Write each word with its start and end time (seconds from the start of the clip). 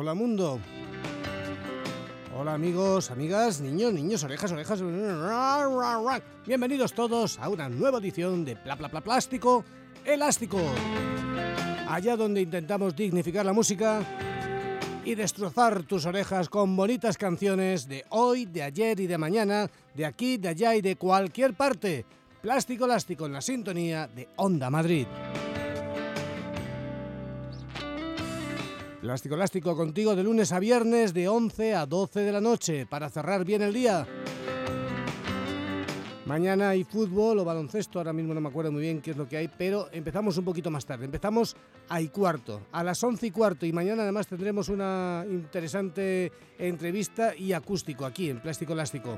Hola 0.00 0.14
mundo. 0.14 0.60
Hola 2.38 2.54
amigos, 2.54 3.10
amigas, 3.10 3.60
niños, 3.60 3.92
niños, 3.92 4.22
orejas, 4.22 4.52
orejas. 4.52 4.80
Bienvenidos 6.46 6.92
todos 6.92 7.36
a 7.40 7.48
una 7.48 7.68
nueva 7.68 7.98
edición 7.98 8.44
de 8.44 8.54
Pla 8.54 8.76
Pla 8.76 8.88
Pla 8.88 9.00
Plástico 9.00 9.64
Elástico. 10.04 10.60
Allá 11.88 12.16
donde 12.16 12.42
intentamos 12.42 12.94
dignificar 12.94 13.44
la 13.44 13.52
música 13.52 14.00
y 15.04 15.16
destrozar 15.16 15.82
tus 15.82 16.06
orejas 16.06 16.48
con 16.48 16.76
bonitas 16.76 17.18
canciones 17.18 17.88
de 17.88 18.04
hoy, 18.10 18.46
de 18.46 18.62
ayer 18.62 19.00
y 19.00 19.08
de 19.08 19.18
mañana, 19.18 19.68
de 19.96 20.06
aquí, 20.06 20.36
de 20.36 20.50
allá 20.50 20.76
y 20.76 20.80
de 20.80 20.94
cualquier 20.94 21.54
parte. 21.54 22.06
Plástico 22.40 22.84
Elástico 22.84 23.26
en 23.26 23.32
la 23.32 23.40
sintonía 23.40 24.06
de 24.06 24.28
Onda 24.36 24.70
Madrid. 24.70 25.08
Plástico 29.00 29.36
Elástico 29.36 29.76
contigo 29.76 30.16
de 30.16 30.24
lunes 30.24 30.50
a 30.50 30.58
viernes 30.58 31.14
de 31.14 31.28
11 31.28 31.74
a 31.76 31.86
12 31.86 32.20
de 32.20 32.32
la 32.32 32.40
noche 32.40 32.84
para 32.84 33.08
cerrar 33.08 33.44
bien 33.44 33.62
el 33.62 33.72
día. 33.72 34.04
Mañana 36.26 36.70
hay 36.70 36.82
fútbol 36.82 37.38
o 37.38 37.44
baloncesto, 37.44 38.00
ahora 38.00 38.12
mismo 38.12 38.34
no 38.34 38.40
me 38.40 38.48
acuerdo 38.48 38.72
muy 38.72 38.82
bien 38.82 39.00
qué 39.00 39.12
es 39.12 39.16
lo 39.16 39.28
que 39.28 39.36
hay, 39.36 39.48
pero 39.48 39.88
empezamos 39.92 40.36
un 40.36 40.44
poquito 40.44 40.68
más 40.70 40.84
tarde. 40.84 41.04
Empezamos 41.04 41.56
a 41.88 42.00
cuarto, 42.08 42.66
a 42.72 42.82
las 42.82 43.02
11 43.02 43.28
y 43.28 43.30
cuarto 43.30 43.66
y 43.66 43.72
mañana 43.72 44.02
además 44.02 44.26
tendremos 44.26 44.68
una 44.68 45.24
interesante 45.30 46.32
entrevista 46.58 47.36
y 47.36 47.52
acústico 47.52 48.04
aquí 48.04 48.30
en 48.30 48.40
Plástico 48.40 48.72
Elástico. 48.72 49.16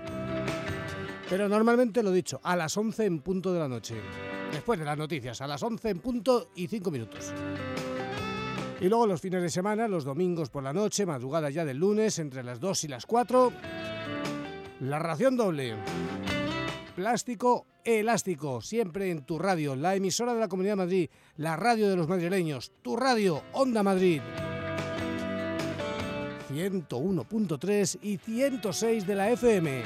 Pero 1.31 1.49
normalmente 1.49 2.03
lo 2.03 2.13
dicho, 2.13 2.39
a 2.45 2.55
las 2.55 2.77
11 2.77 3.07
en 3.07 3.21
punto 3.21 3.53
de 3.53 3.59
la 3.59 3.69
noche. 3.69 3.95
Después 4.53 4.79
de 4.79 4.85
las 4.85 4.99
noticias, 4.99 5.41
a 5.41 5.47
las 5.47 5.63
11 5.63 5.89
en 5.89 5.99
punto 6.01 6.51
y 6.55 6.67
5 6.67 6.91
minutos. 6.91 7.33
Y 8.81 8.89
luego 8.89 9.07
los 9.07 9.21
fines 9.21 9.43
de 9.43 9.51
semana, 9.51 9.89
los 9.89 10.05
domingos 10.05 10.49
por 10.49 10.63
la 10.63 10.73
noche, 10.73 11.05
madrugada 11.05 11.51
ya 11.51 11.67
del 11.67 11.77
lunes, 11.77 12.19
entre 12.19 12.43
las 12.43 12.61
2 12.61 12.85
y 12.85 12.89
las 12.89 13.05
4, 13.05 13.53
la 14.81 14.99
ración 14.99 15.37
doble. 15.37 15.75
Plástico 16.97 17.67
elástico, 17.85 18.63
siempre 18.63 19.11
en 19.11 19.23
tu 19.23 19.39
radio, 19.39 19.77
la 19.77 19.95
emisora 19.95 20.33
de 20.33 20.41
la 20.41 20.49
Comunidad 20.49 20.73
de 20.73 20.77
Madrid, 20.77 21.11
la 21.37 21.57
radio 21.57 21.91
de 21.91 21.97
los 21.97 22.09
madrileños, 22.09 22.73
tu 22.81 22.97
radio, 22.97 23.43
Onda 23.53 23.83
Madrid. 23.83 24.23
101.3 26.51 27.99
y 28.03 28.17
106 28.17 29.07
de 29.07 29.15
la 29.15 29.31
FM. 29.31 29.83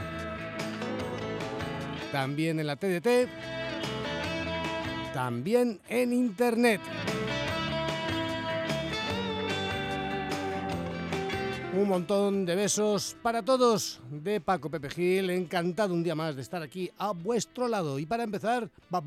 También 2.12 2.60
en 2.60 2.66
la 2.68 2.76
TDT. 2.76 3.28
También 5.12 5.80
en 5.88 6.12
Internet. 6.12 6.80
Un 11.84 11.90
montón 11.90 12.46
de 12.46 12.54
besos 12.56 13.14
para 13.22 13.42
todos 13.42 14.00
de 14.10 14.40
Paco 14.40 14.70
Pepe 14.70 14.88
Gil. 14.88 15.28
Encantado 15.28 15.92
un 15.92 16.02
día 16.02 16.14
más 16.14 16.34
de 16.34 16.40
estar 16.40 16.62
aquí 16.62 16.90
a 16.96 17.12
vuestro 17.12 17.68
lado. 17.68 17.98
Y 17.98 18.06
para 18.06 18.24
empezar, 18.24 18.70
ba, 18.88 19.02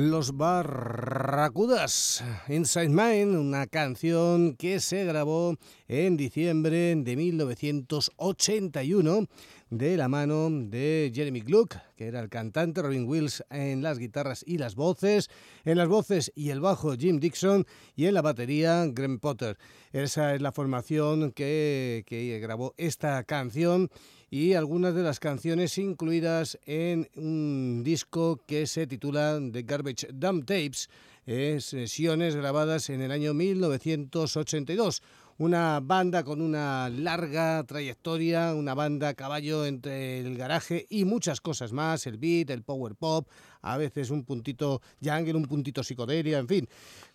Los 0.00 0.34
Barracudas, 0.34 2.24
Inside 2.48 2.88
Mine, 2.88 3.36
una 3.36 3.66
canción 3.66 4.56
que 4.56 4.80
se 4.80 5.04
grabó 5.04 5.56
en 5.88 6.16
diciembre 6.16 6.96
de 6.96 7.16
1981 7.16 9.26
de 9.68 9.98
la 9.98 10.08
mano 10.08 10.48
de 10.50 11.12
Jeremy 11.14 11.40
Gluck, 11.40 11.76
que 11.96 12.06
era 12.06 12.20
el 12.20 12.30
cantante, 12.30 12.80
Robin 12.80 13.06
Wills 13.06 13.44
en 13.50 13.82
las 13.82 13.98
guitarras 13.98 14.42
y 14.46 14.56
las 14.56 14.74
voces, 14.74 15.28
en 15.66 15.76
las 15.76 15.88
voces 15.88 16.32
y 16.34 16.48
el 16.48 16.60
bajo 16.60 16.96
Jim 16.96 17.20
Dixon 17.20 17.66
y 17.94 18.06
en 18.06 18.14
la 18.14 18.22
batería 18.22 18.86
Graham 18.86 19.18
Potter. 19.18 19.58
Esa 19.92 20.34
es 20.34 20.40
la 20.40 20.52
formación 20.52 21.32
que, 21.32 22.04
que 22.06 22.38
grabó 22.38 22.72
esta 22.78 23.22
canción 23.24 23.90
y 24.30 24.54
algunas 24.54 24.94
de 24.94 25.02
las 25.02 25.18
canciones 25.18 25.76
incluidas 25.76 26.58
en 26.64 27.08
un 27.16 27.82
disco 27.82 28.40
que 28.46 28.66
se 28.68 28.86
titula 28.86 29.40
The 29.52 29.62
Garbage 29.62 30.08
Dump 30.12 30.46
Tapes, 30.46 30.88
eh, 31.26 31.58
sesiones 31.60 32.36
grabadas 32.36 32.90
en 32.90 33.00
el 33.00 33.10
año 33.10 33.34
1982. 33.34 35.02
Una 35.38 35.80
banda 35.80 36.22
con 36.22 36.42
una 36.42 36.90
larga 36.90 37.64
trayectoria, 37.64 38.54
una 38.54 38.74
banda 38.74 39.08
a 39.08 39.14
caballo 39.14 39.64
entre 39.64 40.20
el 40.20 40.36
garaje 40.36 40.86
y 40.90 41.06
muchas 41.06 41.40
cosas 41.40 41.72
más, 41.72 42.06
el 42.06 42.18
beat, 42.18 42.50
el 42.50 42.62
power 42.62 42.94
pop, 42.94 43.26
a 43.62 43.78
veces 43.78 44.10
un 44.10 44.24
puntito 44.24 44.82
jungle, 45.02 45.34
un 45.34 45.46
puntito 45.46 45.82
psicodelia, 45.82 46.38
en 46.38 46.46
fin, 46.46 46.68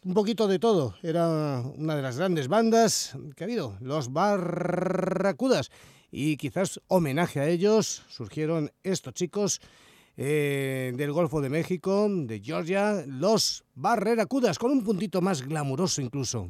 un 0.03 0.15
poquito 0.15 0.47
de 0.47 0.57
todo. 0.57 0.95
Era 1.03 1.61
una 1.77 1.95
de 1.95 2.01
las 2.01 2.18
grandes 2.18 2.47
bandas 2.47 3.15
que 3.35 3.44
ha 3.44 3.45
habido, 3.45 3.77
los 3.79 4.11
Barracudas 4.11 5.69
y 6.15 6.38
quizás 6.38 6.79
homenaje 6.88 7.41
a 7.41 7.50
ellos 7.50 8.03
surgieron 8.07 8.71
estos 8.83 9.13
chicos 9.13 9.59
eh, 10.15 10.94
del 10.95 11.12
Golfo 11.12 11.41
de 11.41 11.50
México, 11.50 12.07
de 12.09 12.39
Georgia, 12.39 13.03
los 13.06 13.65
Barreracudas, 13.73 14.57
con 14.57 14.71
un 14.71 14.81
puntito 14.81 15.19
más 15.21 15.41
glamuroso 15.41 16.01
incluso. 16.01 16.47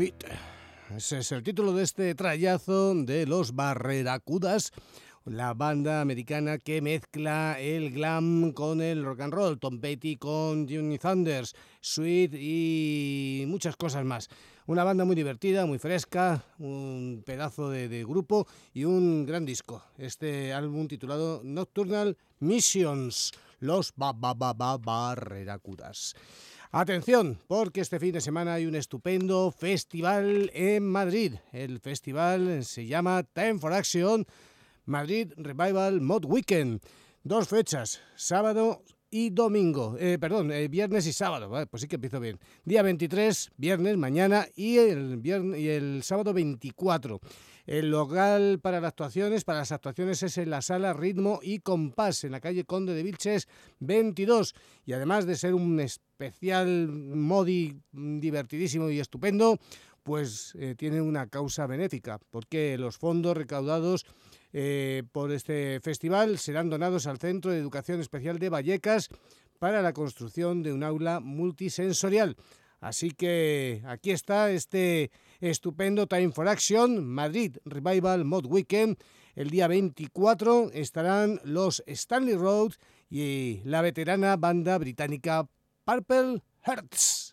Fit. 0.00 0.24
Ese 0.96 1.18
es 1.18 1.30
el 1.30 1.42
título 1.42 1.74
de 1.74 1.82
este 1.82 2.14
trayazo 2.14 2.94
de 2.94 3.26
los 3.26 3.54
Barreracudas, 3.54 4.72
la 5.26 5.52
banda 5.52 6.00
americana 6.00 6.56
que 6.56 6.80
mezcla 6.80 7.60
el 7.60 7.90
glam 7.90 8.52
con 8.52 8.80
el 8.80 9.04
rock 9.04 9.20
and 9.20 9.34
roll, 9.34 9.58
Tom 9.58 9.78
Petty 9.78 10.16
con 10.16 10.66
Jimmy 10.66 10.96
Thunders, 10.96 11.54
Sweet 11.82 12.32
y 12.32 13.44
muchas 13.46 13.76
cosas 13.76 14.06
más. 14.06 14.30
Una 14.64 14.84
banda 14.84 15.04
muy 15.04 15.16
divertida, 15.16 15.66
muy 15.66 15.78
fresca, 15.78 16.46
un 16.58 17.22
pedazo 17.26 17.68
de, 17.68 18.02
grupo 18.02 18.46
y 18.72 18.84
un 18.84 19.26
gran 19.26 19.44
disco. 19.44 19.84
Este 19.98 20.54
álbum 20.54 20.88
titulado 20.88 21.42
Nocturnal 21.44 22.16
Missions, 22.38 23.32
los 23.58 23.92
ba 23.94 24.14
ba 24.14 24.32
ba. 24.32 24.54
Atención, 26.72 27.36
porque 27.48 27.80
este 27.80 27.98
fin 27.98 28.12
de 28.12 28.20
semana 28.20 28.54
hay 28.54 28.64
un 28.64 28.76
estupendo 28.76 29.50
festival 29.50 30.52
en 30.54 30.86
Madrid. 30.86 31.34
El 31.50 31.80
festival 31.80 32.64
se 32.64 32.86
llama 32.86 33.24
Time 33.24 33.58
for 33.58 33.72
Action 33.72 34.24
Madrid 34.84 35.32
Revival 35.36 36.00
Mod 36.00 36.26
Weekend. 36.26 36.80
Dos 37.24 37.48
fechas, 37.48 38.00
sábado 38.14 38.84
y 39.10 39.30
domingo. 39.30 39.96
Eh, 39.98 40.16
perdón, 40.20 40.52
eh, 40.52 40.68
viernes 40.68 41.08
y 41.08 41.12
sábado. 41.12 41.50
Pues 41.68 41.80
sí 41.80 41.88
que 41.88 41.96
empiezo 41.96 42.20
bien. 42.20 42.38
Día 42.64 42.82
23, 42.82 43.50
viernes, 43.56 43.96
mañana 43.96 44.46
y 44.54 44.78
el, 44.78 45.16
viernes, 45.16 45.58
y 45.58 45.70
el 45.70 46.04
sábado 46.04 46.32
24. 46.32 47.20
El 47.70 47.92
local 47.92 48.58
para 48.60 48.80
las 48.80 48.88
actuaciones, 48.88 49.44
para 49.44 49.60
las 49.60 49.70
actuaciones 49.70 50.24
es 50.24 50.38
en 50.38 50.50
la 50.50 50.60
sala 50.60 50.92
Ritmo 50.92 51.38
y 51.40 51.60
Compás, 51.60 52.24
en 52.24 52.32
la 52.32 52.40
calle 52.40 52.64
Conde 52.64 52.94
de 52.94 53.04
Vilches 53.04 53.46
22. 53.78 54.56
Y 54.86 54.92
además 54.92 55.24
de 55.24 55.36
ser 55.36 55.54
un 55.54 55.78
especial 55.78 56.88
modi 56.88 57.80
divertidísimo 57.92 58.90
y 58.90 58.98
estupendo, 58.98 59.56
pues 60.02 60.52
eh, 60.58 60.74
tiene 60.76 61.00
una 61.00 61.28
causa 61.28 61.68
benéfica, 61.68 62.18
porque 62.30 62.76
los 62.76 62.98
fondos 62.98 63.36
recaudados 63.36 64.04
eh, 64.52 65.04
por 65.12 65.30
este 65.30 65.78
festival 65.78 66.38
serán 66.38 66.70
donados 66.70 67.06
al 67.06 67.18
Centro 67.18 67.52
de 67.52 67.58
Educación 67.58 68.00
Especial 68.00 68.40
de 68.40 68.48
Vallecas 68.48 69.10
para 69.60 69.80
la 69.80 69.92
construcción 69.92 70.64
de 70.64 70.72
un 70.72 70.82
aula 70.82 71.20
multisensorial. 71.20 72.36
Así 72.80 73.10
que 73.10 73.82
aquí 73.86 74.10
está 74.10 74.50
este 74.50 75.10
estupendo 75.40 76.06
Time 76.06 76.32
for 76.32 76.48
Action, 76.48 77.04
Madrid 77.04 77.58
Revival 77.64 78.24
Mod 78.24 78.46
Weekend. 78.46 78.96
El 79.34 79.50
día 79.50 79.68
24 79.68 80.70
estarán 80.72 81.40
los 81.44 81.82
Stanley 81.86 82.34
Road 82.34 82.72
y 83.10 83.60
la 83.64 83.82
veterana 83.82 84.36
banda 84.36 84.78
británica 84.78 85.46
Purple 85.84 86.42
Hearts. 86.62 87.29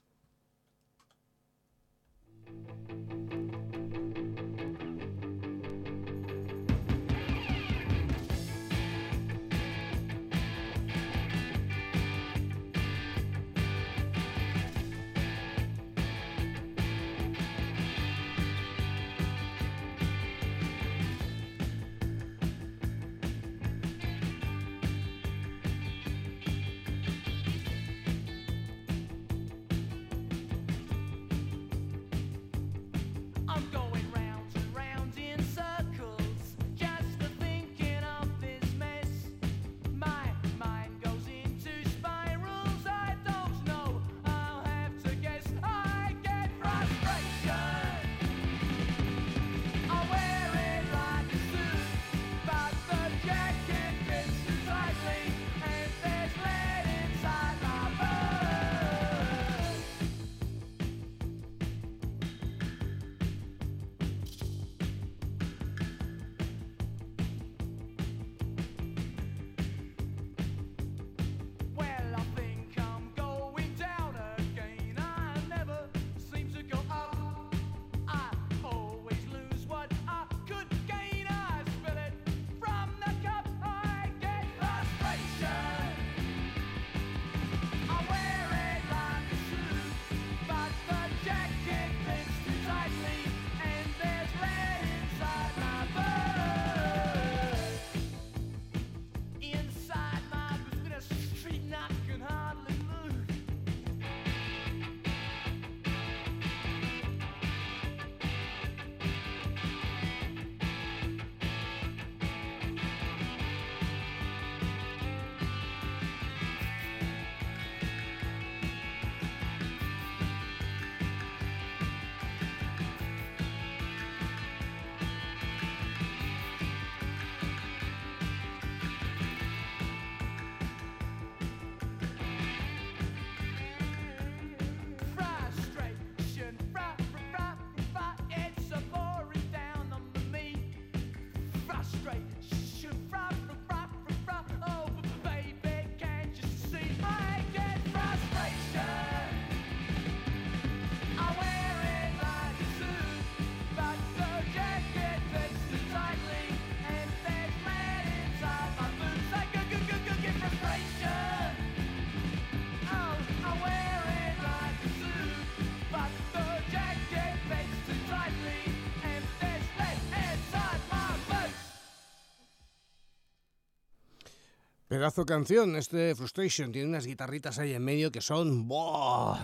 Pedazo 174.98 175.28
canción, 175.28 175.76
este 175.76 176.16
Frustration. 176.16 176.72
Tiene 176.72 176.90
unas 176.90 177.06
guitarritas 177.06 177.60
ahí 177.60 177.72
en 177.72 177.84
medio 177.84 178.12
que 178.12 178.20
son. 178.20 178.68
¡Buah! 178.68 179.38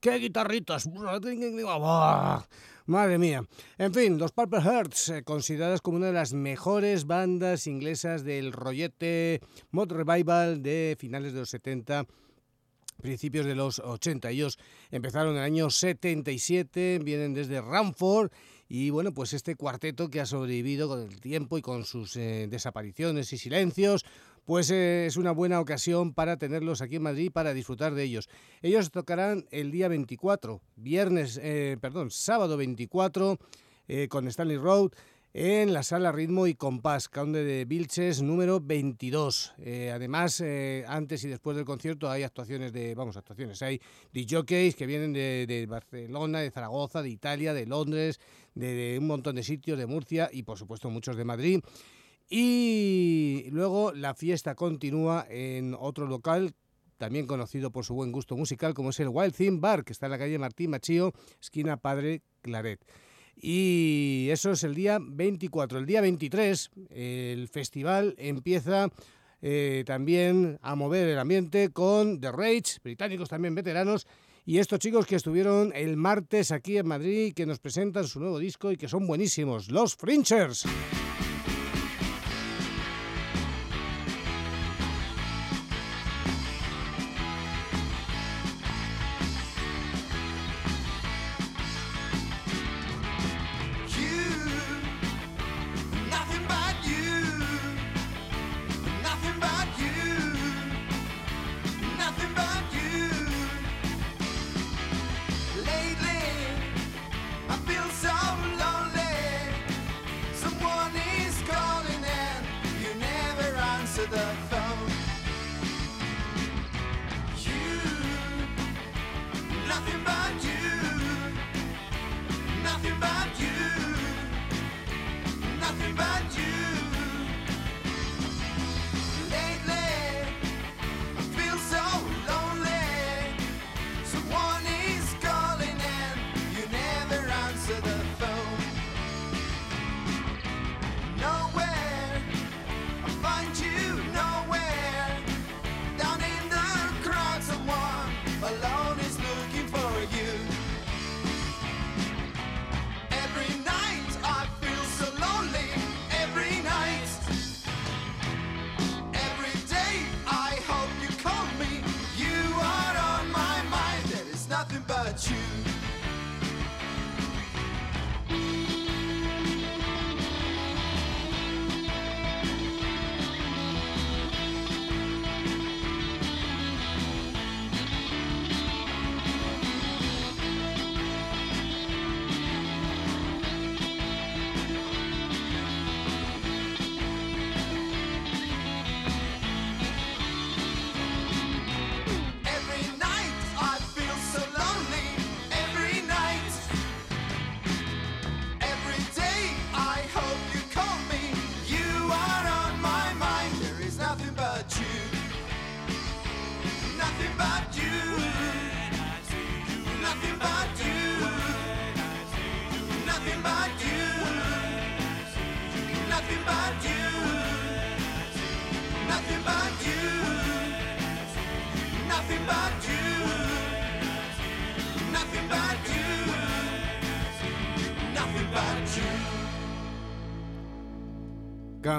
¡Qué 0.00 0.16
guitarritas! 0.16 0.86
¡Buah! 0.86 2.42
Madre 2.86 3.18
mía. 3.18 3.44
En 3.76 3.92
fin, 3.92 4.16
los 4.16 4.32
Purple 4.32 4.62
Hearts, 4.62 5.10
eh, 5.10 5.22
consideradas 5.24 5.82
como 5.82 5.98
una 5.98 6.06
de 6.06 6.14
las 6.14 6.32
mejores 6.32 7.06
bandas 7.06 7.66
inglesas 7.66 8.24
del 8.24 8.54
rollete 8.54 9.42
mod 9.72 9.92
revival 9.92 10.62
de 10.62 10.96
finales 10.98 11.34
de 11.34 11.40
los 11.40 11.50
70 11.50 12.06
principios 13.02 13.44
de 13.44 13.54
los 13.54 13.78
80. 13.78 14.30
Ellos 14.30 14.58
empezaron 14.90 15.32
en 15.32 15.40
el 15.40 15.44
año 15.44 15.68
77, 15.68 16.98
vienen 17.04 17.34
desde 17.34 17.60
Ramford 17.60 18.30
y 18.74 18.88
bueno, 18.88 19.12
pues 19.12 19.34
este 19.34 19.54
cuarteto 19.54 20.08
que 20.08 20.18
ha 20.18 20.24
sobrevivido 20.24 20.88
con 20.88 21.02
el 21.02 21.20
tiempo 21.20 21.58
y 21.58 21.60
con 21.60 21.84
sus 21.84 22.16
eh, 22.16 22.46
desapariciones 22.48 23.30
y 23.34 23.36
silencios, 23.36 24.06
pues 24.46 24.70
eh, 24.70 25.04
es 25.04 25.18
una 25.18 25.30
buena 25.30 25.60
ocasión 25.60 26.14
para 26.14 26.38
tenerlos 26.38 26.80
aquí 26.80 26.96
en 26.96 27.02
Madrid 27.02 27.30
para 27.30 27.52
disfrutar 27.52 27.94
de 27.94 28.04
ellos. 28.04 28.30
Ellos 28.62 28.90
tocarán 28.90 29.44
el 29.50 29.72
día 29.72 29.88
24, 29.88 30.62
viernes, 30.76 31.38
eh, 31.42 31.76
perdón, 31.82 32.10
sábado 32.10 32.56
24 32.56 33.38
eh, 33.88 34.08
con 34.08 34.26
Stanley 34.28 34.56
Road 34.56 34.92
en 35.34 35.72
la 35.72 35.82
sala 35.82 36.12
Ritmo 36.12 36.46
y 36.46 36.54
Compás, 36.54 37.08
Conde 37.08 37.42
de 37.42 37.64
Vilches 37.64 38.20
número 38.20 38.60
22. 38.60 39.54
Eh, 39.58 39.90
además, 39.94 40.40
eh, 40.40 40.84
antes 40.86 41.24
y 41.24 41.28
después 41.28 41.56
del 41.56 41.64
concierto 41.64 42.10
hay 42.10 42.22
actuaciones 42.22 42.72
de, 42.72 42.94
vamos, 42.94 43.16
actuaciones, 43.16 43.62
hay 43.62 43.80
DJs 44.12 44.74
que 44.74 44.86
vienen 44.86 45.14
de, 45.14 45.46
de 45.46 45.64
Barcelona, 45.66 46.40
de 46.40 46.50
Zaragoza, 46.50 47.00
de 47.00 47.08
Italia, 47.08 47.54
de 47.54 47.64
Londres, 47.64 48.20
de, 48.54 48.74
de 48.74 48.98
un 48.98 49.06
montón 49.06 49.36
de 49.36 49.42
sitios, 49.42 49.78
de 49.78 49.86
Murcia 49.86 50.28
y 50.30 50.42
por 50.42 50.58
supuesto 50.58 50.90
muchos 50.90 51.16
de 51.16 51.24
Madrid. 51.24 51.60
Y 52.28 53.46
luego 53.50 53.92
la 53.92 54.14
fiesta 54.14 54.54
continúa 54.54 55.26
en 55.30 55.74
otro 55.78 56.06
local 56.06 56.54
también 56.98 57.26
conocido 57.26 57.72
por 57.72 57.84
su 57.84 57.94
buen 57.94 58.12
gusto 58.12 58.36
musical, 58.36 58.74
como 58.74 58.90
es 58.90 59.00
el 59.00 59.08
Wild 59.08 59.34
Theme 59.34 59.58
Bar, 59.60 59.82
que 59.82 59.92
está 59.92 60.06
en 60.06 60.12
la 60.12 60.18
calle 60.18 60.38
Martín 60.38 60.70
Machío, 60.70 61.12
esquina 61.40 61.76
Padre 61.76 62.22
Claret. 62.42 62.80
Y 63.36 64.28
eso 64.30 64.52
es 64.52 64.64
el 64.64 64.74
día 64.74 64.98
24. 65.00 65.78
El 65.78 65.86
día 65.86 66.00
23 66.00 66.70
el 66.90 67.48
festival 67.48 68.14
empieza 68.18 68.88
eh, 69.40 69.82
también 69.86 70.58
a 70.62 70.76
mover 70.76 71.08
el 71.08 71.18
ambiente 71.18 71.70
con 71.70 72.20
The 72.20 72.30
Rage, 72.30 72.78
británicos 72.82 73.28
también 73.28 73.54
veteranos, 73.54 74.06
y 74.44 74.58
estos 74.58 74.78
chicos 74.78 75.06
que 75.06 75.16
estuvieron 75.16 75.72
el 75.74 75.96
martes 75.96 76.52
aquí 76.52 76.78
en 76.78 76.86
Madrid, 76.86 77.34
que 77.34 77.46
nos 77.46 77.58
presentan 77.58 78.06
su 78.06 78.20
nuevo 78.20 78.38
disco 78.38 78.70
y 78.70 78.76
que 78.76 78.88
son 78.88 79.06
buenísimos, 79.06 79.70
los 79.70 79.96
Frinchers. 79.96 80.64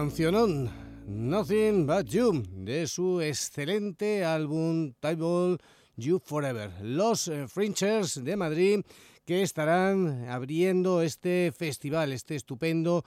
Cancionón 0.04 0.70
Nothing 1.08 1.88
But 1.88 2.08
You 2.08 2.44
de 2.58 2.88
su 2.88 3.22
excelente 3.22 4.26
álbum 4.26 4.92
Table 5.00 5.58
You 5.96 6.20
Forever. 6.20 6.70
Los 6.82 7.30
eh, 7.30 7.48
Frinchers 7.48 8.22
de 8.22 8.36
Madrid 8.36 8.82
que 9.24 9.44
estarán 9.44 10.28
abriendo 10.28 11.02
este 11.02 11.54
festival, 11.58 12.12
este 12.12 12.36
estupendo 12.36 13.06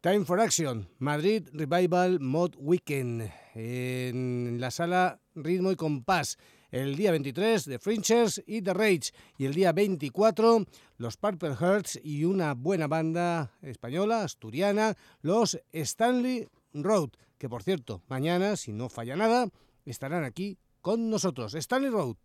Time 0.00 0.24
for 0.24 0.40
Action, 0.40 0.88
Madrid 0.98 1.46
Revival 1.52 2.20
Mod 2.20 2.54
Weekend, 2.56 3.30
en 3.54 4.56
la 4.58 4.70
sala 4.70 5.20
Ritmo 5.34 5.72
y 5.72 5.76
Compás. 5.76 6.38
El 6.74 6.96
día 6.96 7.12
23, 7.12 7.66
The 7.66 7.78
Frinchers 7.78 8.42
y 8.48 8.60
The 8.60 8.74
Rage. 8.74 9.12
Y 9.38 9.44
el 9.44 9.54
día 9.54 9.70
24, 9.70 10.66
los 10.96 11.16
Purple 11.16 11.54
Hearts 11.54 12.00
y 12.02 12.24
una 12.24 12.54
buena 12.54 12.88
banda 12.88 13.52
española, 13.62 14.24
asturiana, 14.24 14.96
los 15.22 15.56
Stanley 15.70 16.48
Road. 16.72 17.10
Que 17.38 17.48
por 17.48 17.62
cierto, 17.62 18.02
mañana, 18.08 18.56
si 18.56 18.72
no 18.72 18.88
falla 18.88 19.14
nada, 19.14 19.46
estarán 19.84 20.24
aquí 20.24 20.58
con 20.80 21.10
nosotros. 21.10 21.54
Stanley 21.54 21.90
Road. 21.90 22.16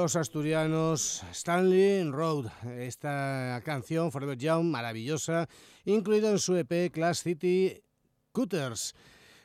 Los 0.00 0.14
asturianos 0.14 1.24
Stanley 1.32 2.04
Road, 2.04 2.46
esta 2.78 3.60
canción 3.64 4.12
Forever 4.12 4.38
Young, 4.38 4.66
maravillosa, 4.66 5.48
incluida 5.84 6.30
en 6.30 6.38
su 6.38 6.54
EP 6.54 6.92
Class 6.92 7.24
City 7.24 7.82
Cutters. 8.30 8.94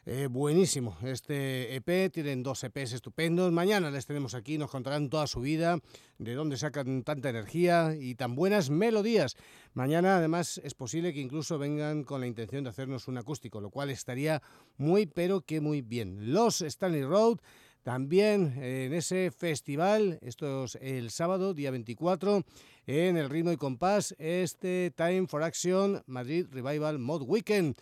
Eh, 0.06 0.28
buenísimo 0.30 0.96
este 1.02 1.76
EP, 1.76 2.12
tienen 2.12 2.44
dos 2.44 2.64
EPs 2.64 2.94
estupendos. 2.94 3.52
Mañana 3.52 3.90
les 3.90 4.06
tenemos 4.06 4.36
aquí, 4.36 4.60
nos 4.60 4.70
contarán 4.70 5.10
toda 5.10 5.26
su 5.26 5.40
vida, 5.40 5.80
de 6.20 6.36
dónde 6.36 6.58
sacan 6.58 7.02
tanta 7.02 7.30
energía 7.30 7.96
y 8.00 8.14
tan 8.14 8.36
buenas 8.36 8.70
melodías. 8.70 9.36
Mañana 9.74 10.18
además 10.18 10.62
es 10.64 10.76
posible 10.76 11.14
que 11.14 11.22
incluso 11.22 11.58
vengan 11.58 12.04
con 12.04 12.22
la 12.22 12.28
intención 12.28 12.64
de 12.64 12.70
hacernos 12.70 13.08
un 13.08 13.18
acústico, 13.18 13.60
lo 13.60 13.72
cual 13.72 13.90
estaría 13.90 14.44
muy 14.78 15.08
pero 15.08 15.42
que 15.42 15.62
muy 15.62 15.82
bien. 15.82 16.32
Los 16.32 16.62
Stanley 16.62 17.06
Road 17.06 17.40
también 17.84 18.54
en 18.64 18.94
ese 18.94 19.30
festival, 19.32 20.18
esto 20.22 20.64
es 20.66 20.76
el 20.82 21.10
sábado, 21.12 21.54
día 21.54 21.70
24, 21.72 22.44
en 22.88 23.18
el 23.18 23.30
ritmo 23.30 23.52
y 23.52 23.58
compás, 23.58 24.16
este 24.18 24.92
Time 24.96 25.28
for 25.28 25.44
Action 25.44 26.02
Madrid 26.08 26.48
Revival 26.52 26.98
Mod 27.00 27.24
Weekend. 27.24 27.76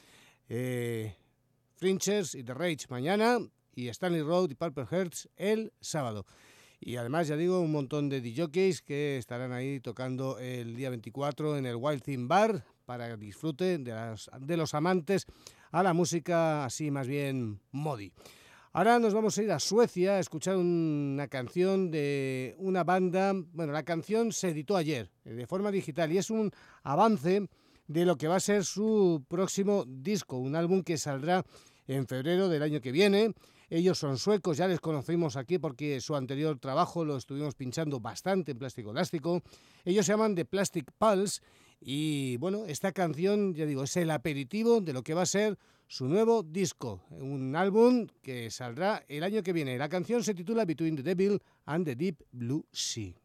Eh, 0.50 1.16
Frinchers 1.76 2.36
y 2.36 2.44
The 2.44 2.54
Rage 2.54 2.86
mañana 2.90 3.40
y 3.74 3.88
Stanley 3.88 4.22
Road 4.22 4.50
y 4.52 4.56
Purple 4.56 4.86
Hearts 4.86 5.30
el 5.38 5.72
sábado. 5.80 6.26
Y 6.80 6.96
además, 6.96 7.28
ya 7.28 7.38
digo, 7.38 7.62
un 7.62 7.72
montón 7.72 8.10
de 8.10 8.22
DJs 8.22 8.82
que 8.82 9.18
estarán 9.18 9.52
ahí 9.52 9.80
tocando 9.80 10.40
el 10.40 10.76
día 10.76 10.90
24 10.90 11.58
en 11.58 11.66
el 11.68 11.76
Wild 11.76 12.02
Thing 12.02 12.28
Bar 12.28 12.66
para 12.86 13.16
disfrute 13.18 13.78
de, 13.78 13.92
las- 13.92 14.30
de 14.40 14.58
los 14.58 14.74
amantes 14.74 15.26
a 15.72 15.84
la 15.84 15.94
música 15.94 16.66
así 16.66 16.90
más 16.92 17.08
bien 17.08 17.60
modi. 17.72 18.12
Ahora 18.74 19.00
nos 19.00 19.14
vamos 19.14 19.38
a 19.38 19.44
ir 19.44 19.52
a 19.52 19.60
Suecia 19.60 20.14
a 20.14 20.20
escuchar 20.20 20.56
una 20.56 21.28
canción 21.28 21.92
de 21.92 22.56
una 22.58 22.86
banda. 22.86 23.34
Bueno, 23.52 23.74
la 23.74 23.84
canción 23.84 24.32
se 24.32 24.52
editó 24.52 24.78
ayer 24.78 25.12
eh, 25.26 25.32
de 25.32 25.46
forma 25.46 25.72
digital 25.72 26.10
y 26.10 26.18
es 26.18 26.30
un 26.30 26.50
avance 26.84 27.50
de 27.88 28.06
lo 28.06 28.16
que 28.16 28.30
va 28.30 28.38
a 28.38 28.40
ser 28.40 28.64
su 28.64 29.26
próximo 29.28 29.84
disco, 29.86 30.38
un 30.38 30.56
álbum 30.56 30.84
que 30.84 30.98
saldrá 30.98 31.44
en 31.86 32.08
febrero 32.08 32.48
del 32.48 32.64
año 32.64 32.80
que 32.80 32.94
viene. 32.94 33.34
Ellos 33.70 34.00
son 34.00 34.18
suecos, 34.18 34.56
ya 34.56 34.70
les 34.70 34.80
conocimos 34.80 35.36
aquí 35.36 35.60
porque 35.60 36.00
su 36.00 36.16
anterior 36.16 36.58
trabajo 36.58 37.04
lo 37.04 37.18
estuvimos 37.18 37.56
pinchando 37.56 38.00
bastante 38.00 38.54
en 38.54 38.58
plástico 38.58 38.92
elástico. 38.92 39.42
Ellos 39.84 40.06
se 40.06 40.14
llaman 40.14 40.34
The 40.34 40.46
Plastic 40.46 40.90
Pulse 40.98 41.42
y 41.82 42.38
bueno, 42.38 42.64
esta 42.68 42.94
canción, 42.94 43.54
ya 43.54 43.66
digo, 43.66 43.84
es 43.84 43.98
el 43.98 44.12
aperitivo 44.12 44.80
de 44.80 44.94
lo 44.94 45.04
que 45.04 45.14
va 45.14 45.24
a 45.24 45.26
ser 45.26 45.58
su 45.92 46.08
nuevo 46.08 46.42
disco, 46.42 47.02
un 47.10 47.54
álbum 47.54 48.08
que 48.22 48.50
saldrá 48.50 49.04
el 49.10 49.26
año 49.26 49.44
que 49.44 49.52
viene. 49.52 49.78
La 49.78 49.90
canción 49.90 50.24
se 50.24 50.34
titula 50.34 50.64
Between 50.64 50.96
the 50.96 51.04
Devil 51.04 51.42
and 51.66 51.84
the 51.84 51.98
Deep 51.98 52.24
Blue 52.32 52.66
Sea. 52.72 53.21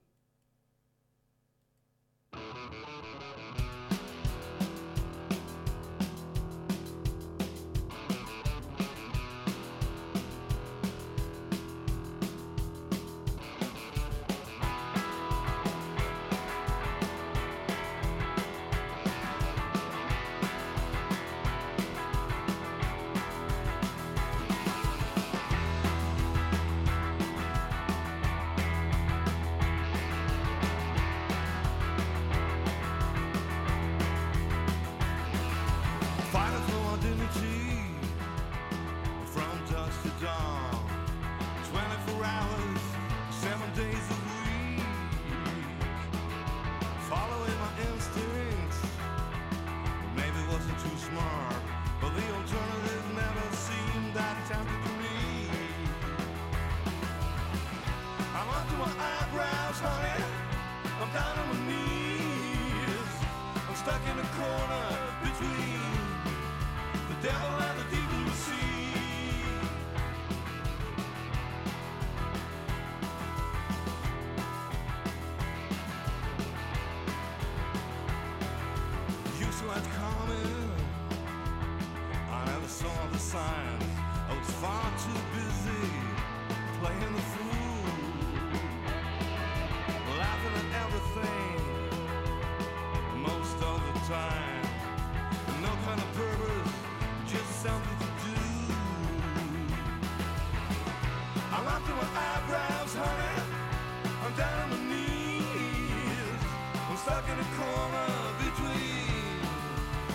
In 107.37 107.42
a 107.42 107.49
corner 107.57 108.33
between 108.38 109.40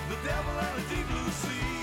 the 0.09 0.15
devil 0.27 0.53
and 0.57 0.77
the 0.77 0.95
deep 0.95 1.07
blue 1.07 1.29
sea. 1.29 1.80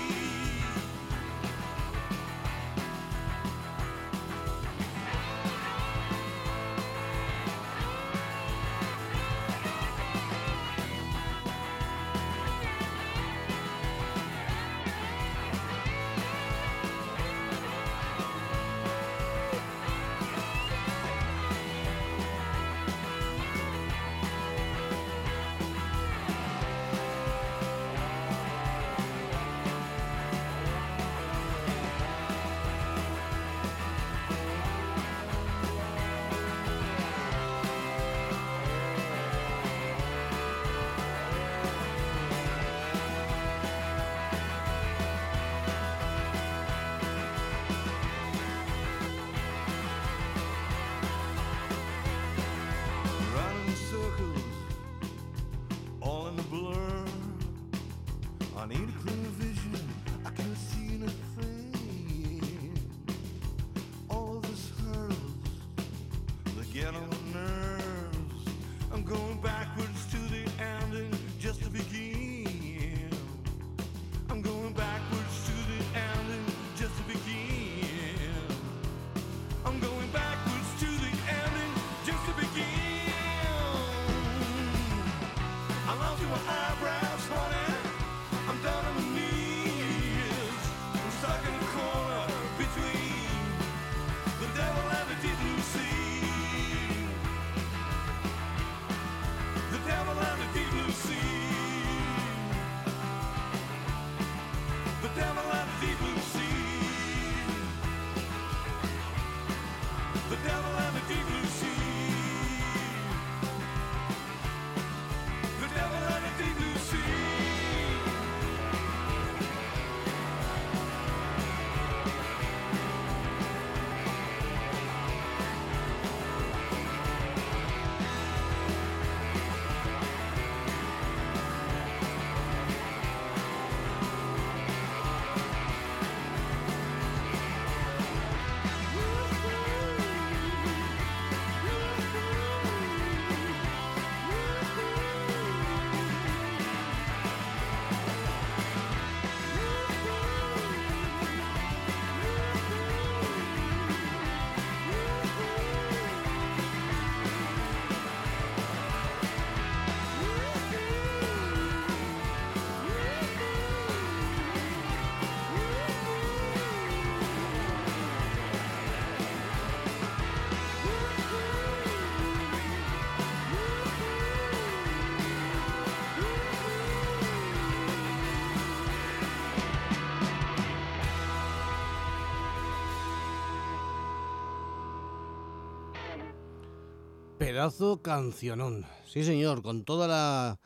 Pedazo 187.59 188.01
cancionón. 188.01 188.85
Sí, 189.05 189.25
señor, 189.25 189.61
con 189.61 189.83
toda 189.83 190.57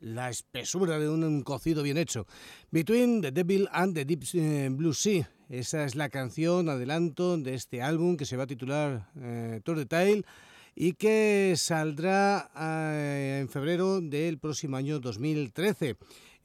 la, 0.00 0.30
espesura 0.30 0.98
de 0.98 1.06
un 1.06 1.42
cocido 1.42 1.82
bien 1.82 1.98
hecho. 1.98 2.26
Between 2.70 3.20
the 3.20 3.30
Devil 3.32 3.68
and 3.70 3.94
the 3.94 4.06
Deep 4.06 4.22
eh, 4.32 4.70
Blue 4.72 4.94
Sea. 4.94 5.30
Esa 5.50 5.84
es 5.84 5.94
la 5.94 6.08
canción, 6.08 6.70
adelanto, 6.70 7.36
de 7.36 7.52
este 7.52 7.82
álbum 7.82 8.16
que 8.16 8.24
se 8.24 8.38
va 8.38 8.44
a 8.44 8.46
titular 8.46 9.10
eh, 9.20 9.60
Tour 9.62 9.76
de 9.76 9.84
Tail 9.84 10.24
y 10.74 10.94
que 10.94 11.52
saldrá 11.54 12.50
eh, 12.58 13.40
en 13.42 13.50
febrero 13.50 14.00
del 14.00 14.38
próximo 14.38 14.78
año 14.78 15.00
2013. 15.00 15.96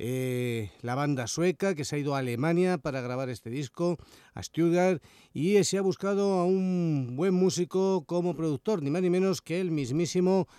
Eh, 0.06 0.70
la 0.82 0.96
banda 0.96 1.28
sueca 1.28 1.76
que 1.76 1.86
se 1.86 1.96
ha 1.96 2.00
ido 2.00 2.14
a 2.14 2.18
Alemania 2.18 2.78
para 2.78 3.00
grabar 3.00 3.30
este 3.30 3.50
disco, 3.50 3.96
a 4.34 4.44
Stuttgart, 4.44 5.02
y 5.34 5.64
se 5.64 5.78
ha 5.78 5.82
buscado 5.82 6.40
a 6.40 6.46
un 6.46 7.14
buen 7.16 7.34
músico 7.34 8.04
como 8.06 8.36
productor, 8.36 8.84
ni 8.84 8.90
más 8.90 9.02
ni 9.02 9.10
menos 9.10 9.42
que 9.42 9.62
el 9.62 9.72
mismísimo 9.72 10.50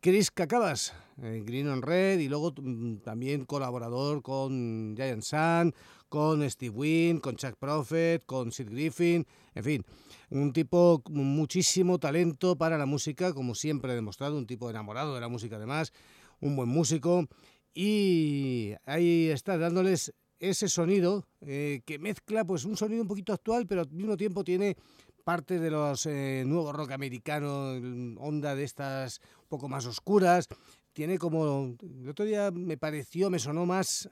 Chris 0.00 0.30
Cacabas, 0.30 0.92
eh, 1.22 1.42
Green 1.46 1.68
on 1.68 1.80
Red, 1.80 2.18
y 2.18 2.28
luego 2.28 2.52
mm, 2.54 2.96
también 2.98 3.46
colaborador 3.46 4.20
con 4.20 4.94
Giant 4.94 5.22
Sun, 5.22 5.74
con 6.10 6.50
Steve 6.50 6.76
Wynn, 6.76 7.20
con 7.20 7.36
Chuck 7.36 7.56
Prophet, 7.58 8.26
con 8.26 8.52
Sid 8.52 8.68
Griffin, 8.68 9.26
en 9.54 9.64
fin, 9.64 9.84
un 10.28 10.52
tipo 10.52 11.00
con 11.02 11.16
muchísimo 11.16 11.98
talento 11.98 12.58
para 12.58 12.76
la 12.76 12.84
música, 12.84 13.32
como 13.32 13.54
siempre 13.54 13.92
ha 13.92 13.94
demostrado, 13.94 14.36
un 14.36 14.46
tipo 14.46 14.68
enamorado 14.68 15.14
de 15.14 15.22
la 15.22 15.28
música 15.28 15.56
además, 15.56 15.90
un 16.42 16.54
buen 16.54 16.68
músico, 16.68 17.26
y 17.74 18.74
ahí 18.84 19.28
está 19.28 19.58
dándoles 19.58 20.12
ese 20.38 20.68
sonido 20.68 21.26
eh, 21.42 21.82
que 21.84 21.98
mezcla 21.98 22.44
pues 22.44 22.64
un 22.64 22.76
sonido 22.76 23.02
un 23.02 23.08
poquito 23.08 23.32
actual, 23.32 23.66
pero 23.66 23.82
al 23.82 23.90
mismo 23.90 24.16
tiempo 24.16 24.42
tiene 24.42 24.76
parte 25.22 25.58
de 25.58 25.70
los 25.70 26.06
eh, 26.06 26.44
nuevos 26.46 26.74
rock 26.74 26.92
americano, 26.92 27.72
onda 28.18 28.54
de 28.54 28.64
estas 28.64 29.20
un 29.42 29.48
poco 29.48 29.68
más 29.68 29.84
oscuras, 29.86 30.48
tiene 30.92 31.18
como. 31.18 31.76
El 31.82 32.08
otro 32.08 32.24
día 32.24 32.50
me 32.50 32.76
pareció, 32.76 33.30
me 33.30 33.38
sonó 33.38 33.66
más 33.66 34.08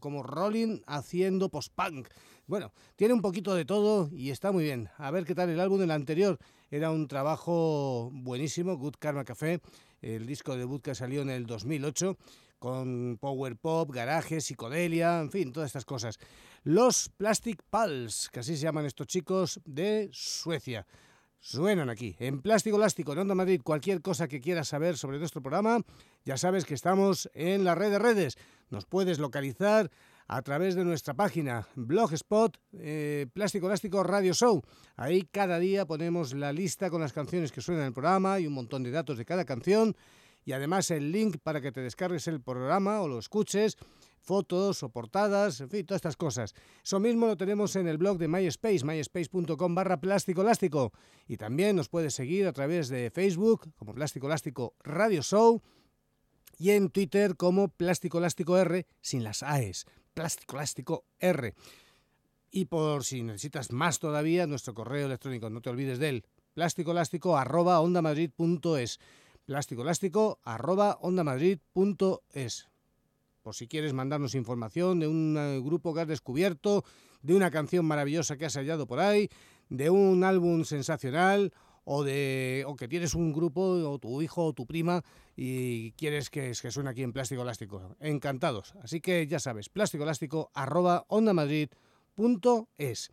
como 0.00 0.22
Rolling 0.22 0.80
haciendo 0.86 1.50
post-punk. 1.50 2.08
Bueno, 2.46 2.72
tiene 2.96 3.14
un 3.14 3.20
poquito 3.20 3.54
de 3.54 3.64
todo 3.64 4.08
y 4.12 4.30
está 4.30 4.52
muy 4.52 4.64
bien. 4.64 4.88
A 4.98 5.10
ver 5.10 5.24
qué 5.24 5.34
tal 5.34 5.50
el 5.50 5.60
álbum. 5.60 5.82
El 5.82 5.90
anterior 5.90 6.38
era 6.70 6.90
un 6.90 7.08
trabajo 7.08 8.10
buenísimo, 8.12 8.76
Good 8.76 8.94
Karma 8.98 9.24
Café, 9.24 9.60
el 10.02 10.26
disco 10.26 10.56
debut 10.56 10.82
que 10.82 10.94
salió 10.94 11.22
en 11.22 11.30
el 11.30 11.46
2008 11.46 12.16
con 12.64 13.18
power 13.20 13.56
pop, 13.56 13.90
garaje, 13.92 14.40
psicodelia, 14.40 15.20
en 15.20 15.30
fin, 15.30 15.52
todas 15.52 15.66
estas 15.66 15.84
cosas. 15.84 16.18
Los 16.62 17.10
Plastic 17.10 17.62
Pals, 17.68 18.30
que 18.32 18.40
así 18.40 18.56
se 18.56 18.62
llaman 18.62 18.86
estos 18.86 19.06
chicos 19.06 19.60
de 19.66 20.08
Suecia. 20.14 20.86
Suenan 21.40 21.90
aquí, 21.90 22.16
en 22.18 22.40
Plástico 22.40 22.78
Elástico, 22.78 23.12
en 23.12 23.18
Onda 23.18 23.34
Madrid. 23.34 23.60
Cualquier 23.62 24.00
cosa 24.00 24.28
que 24.28 24.40
quieras 24.40 24.68
saber 24.68 24.96
sobre 24.96 25.18
nuestro 25.18 25.42
programa, 25.42 25.80
ya 26.24 26.38
sabes 26.38 26.64
que 26.64 26.72
estamos 26.72 27.28
en 27.34 27.64
la 27.64 27.74
red 27.74 27.90
de 27.90 27.98
redes. 27.98 28.38
Nos 28.70 28.86
puedes 28.86 29.18
localizar 29.18 29.90
a 30.26 30.40
través 30.40 30.74
de 30.74 30.86
nuestra 30.86 31.12
página 31.12 31.68
Blogspot 31.74 32.56
eh, 32.72 33.26
Plástico 33.34 33.66
Elástico 33.66 34.02
Radio 34.04 34.32
Show. 34.32 34.62
Ahí 34.96 35.28
cada 35.30 35.58
día 35.58 35.84
ponemos 35.84 36.32
la 36.32 36.50
lista 36.50 36.88
con 36.88 37.02
las 37.02 37.12
canciones 37.12 37.52
que 37.52 37.60
suenan 37.60 37.82
en 37.82 37.88
el 37.88 37.92
programa 37.92 38.40
y 38.40 38.46
un 38.46 38.54
montón 38.54 38.82
de 38.84 38.90
datos 38.90 39.18
de 39.18 39.26
cada 39.26 39.44
canción 39.44 39.94
y 40.44 40.52
además 40.52 40.90
el 40.90 41.12
link 41.12 41.38
para 41.42 41.60
que 41.60 41.72
te 41.72 41.80
descargues 41.80 42.28
el 42.28 42.40
programa 42.40 43.00
o 43.00 43.08
lo 43.08 43.18
escuches, 43.18 43.76
fotos 44.20 44.82
o 44.82 44.88
portadas, 44.88 45.60
en 45.60 45.70
fin, 45.70 45.86
todas 45.86 45.98
estas 45.98 46.16
cosas. 46.16 46.54
Eso 46.82 47.00
mismo 47.00 47.26
lo 47.26 47.36
tenemos 47.36 47.76
en 47.76 47.86
el 47.86 47.98
blog 47.98 48.18
de 48.18 48.28
MySpace, 48.28 48.84
myspace.com 48.84 49.74
barra 49.74 50.00
plástico 50.00 50.42
elástico. 50.42 50.92
Y 51.26 51.36
también 51.36 51.76
nos 51.76 51.88
puedes 51.88 52.14
seguir 52.14 52.46
a 52.46 52.52
través 52.52 52.88
de 52.88 53.10
Facebook 53.10 53.72
como 53.76 53.94
Plástico 53.94 54.26
Elástico 54.26 54.74
Radio 54.82 55.22
Show 55.22 55.62
y 56.58 56.70
en 56.70 56.90
Twitter 56.90 57.36
como 57.36 57.68
Plástico 57.68 58.18
Elástico 58.18 58.56
R 58.58 58.86
sin 59.00 59.24
las 59.24 59.42
AES, 59.42 59.86
Plástico 60.14 60.56
Elástico 60.56 61.04
R. 61.18 61.54
Y 62.50 62.66
por 62.66 63.04
si 63.04 63.22
necesitas 63.22 63.72
más 63.72 63.98
todavía, 63.98 64.46
nuestro 64.46 64.74
correo 64.74 65.06
electrónico, 65.06 65.50
no 65.50 65.60
te 65.60 65.70
olvides 65.70 65.98
de 65.98 66.08
él, 66.08 66.24
plásticoelástico 66.54 67.36
arroba 67.36 67.80
ondamadrid.es 67.80 69.00
plásticoelástico 69.46 70.38
arroba 70.44 70.98
ondamadrid.es 71.00 72.68
por 73.44 73.54
si 73.54 73.68
quieres 73.68 73.92
mandarnos 73.92 74.34
información 74.34 74.98
de 74.98 75.06
un 75.06 75.36
eh, 75.38 75.60
grupo 75.60 75.92
que 75.92 76.00
has 76.00 76.08
descubierto, 76.08 76.82
de 77.20 77.34
una 77.34 77.50
canción 77.50 77.84
maravillosa 77.84 78.38
que 78.38 78.46
has 78.46 78.56
hallado 78.56 78.86
por 78.86 79.00
ahí, 79.00 79.28
de 79.68 79.90
un 79.90 80.24
álbum 80.24 80.64
sensacional 80.64 81.52
o 81.84 82.02
de 82.02 82.64
o 82.66 82.74
que 82.74 82.88
tienes 82.88 83.14
un 83.14 83.34
grupo 83.34 83.60
o 83.60 83.98
tu 83.98 84.22
hijo 84.22 84.46
o 84.46 84.52
tu 84.54 84.66
prima 84.66 85.02
y 85.36 85.92
quieres 85.92 86.30
que, 86.30 86.52
que 86.60 86.70
suene 86.70 86.88
aquí 86.88 87.02
en 87.02 87.12
Plástico 87.12 87.42
Elástico. 87.42 87.94
Encantados. 88.00 88.72
Así 88.82 89.02
que 89.02 89.26
ya 89.26 89.38
sabes, 89.38 89.68
plásticoelástico 89.68 90.50
arroba 90.54 91.04
ondamadrid.es. 91.08 93.10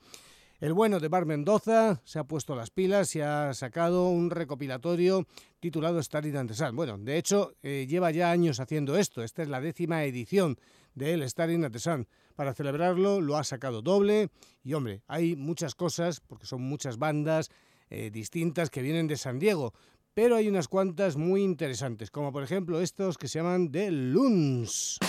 El 0.62 0.74
bueno 0.74 1.00
de 1.00 1.08
Bar 1.08 1.26
Mendoza 1.26 2.04
se 2.06 2.20
ha 2.20 2.24
puesto 2.24 2.56
las 2.56 2.70
pilas 2.70 3.16
y 3.16 3.20
ha 3.20 3.52
sacado 3.56 4.10
un 4.10 4.30
recopilatorio 4.30 5.26
titulado 5.60 6.02
Starting 6.04 6.36
and 6.36 6.54
Sun. 6.54 6.76
Bueno, 6.76 7.00
de 7.00 7.18
hecho, 7.18 7.56
eh, 7.64 7.88
lleva 7.90 8.12
ya 8.12 8.30
años 8.30 8.60
haciendo 8.60 8.96
esto. 8.96 9.24
Esta 9.24 9.42
es 9.42 9.50
la 9.50 9.60
décima 9.60 10.04
edición 10.04 10.60
del 10.94 11.28
Starting 11.28 11.64
at 11.66 11.72
the 11.72 11.80
Sun. 11.80 12.08
Para 12.36 12.54
celebrarlo 12.54 13.22
lo 13.22 13.38
ha 13.38 13.44
sacado 13.44 13.82
doble 13.82 14.30
y, 14.64 14.74
hombre, 14.74 15.02
hay 15.08 15.36
muchas 15.36 15.74
cosas, 15.74 16.20
porque 16.20 16.46
son 16.46 16.62
muchas 16.62 17.00
bandas 17.00 17.50
eh, 17.90 18.12
distintas 18.12 18.70
que 18.70 18.84
vienen 18.84 19.08
de 19.08 19.18
San 19.18 19.40
Diego, 19.40 19.74
pero 20.14 20.36
hay 20.36 20.48
unas 20.48 20.68
cuantas 20.68 21.18
muy 21.18 21.42
interesantes, 21.42 22.12
como 22.12 22.32
por 22.32 22.44
ejemplo 22.44 22.82
estos 22.82 23.18
que 23.18 23.28
se 23.28 23.40
llaman 23.40 23.72
The 23.72 23.90
Loons. 23.90 25.00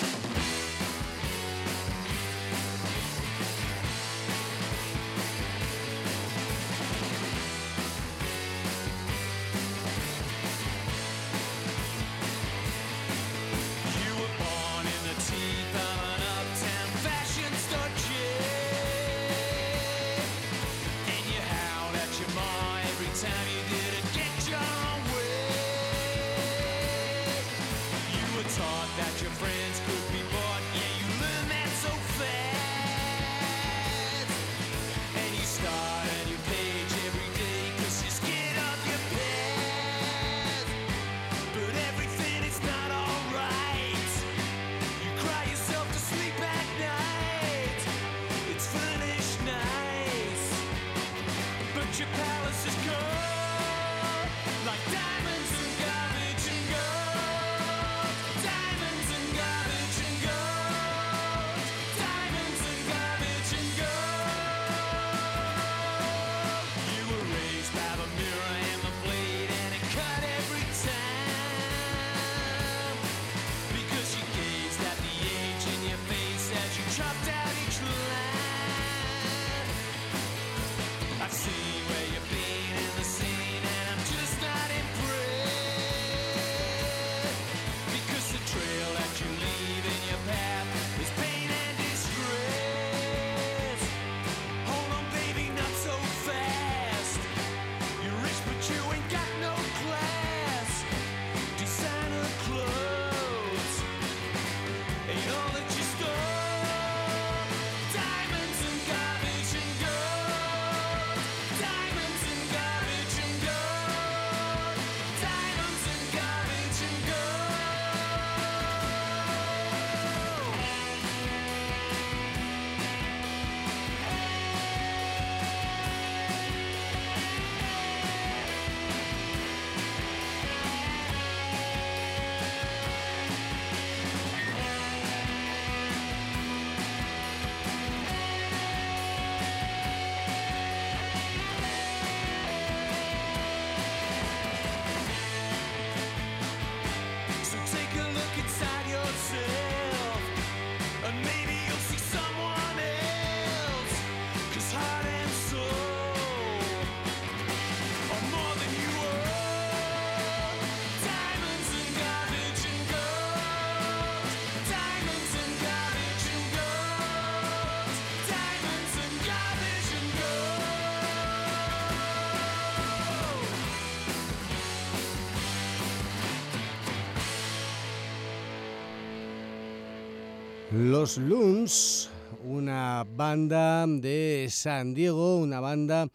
Los 181.03 181.19
Loons, 181.19 182.11
una 182.45 183.05
banda 183.17 183.85
de 183.89 184.47
San 184.49 184.95
Diego, 184.95 185.39
una 185.39 185.59
banda 185.59 186.09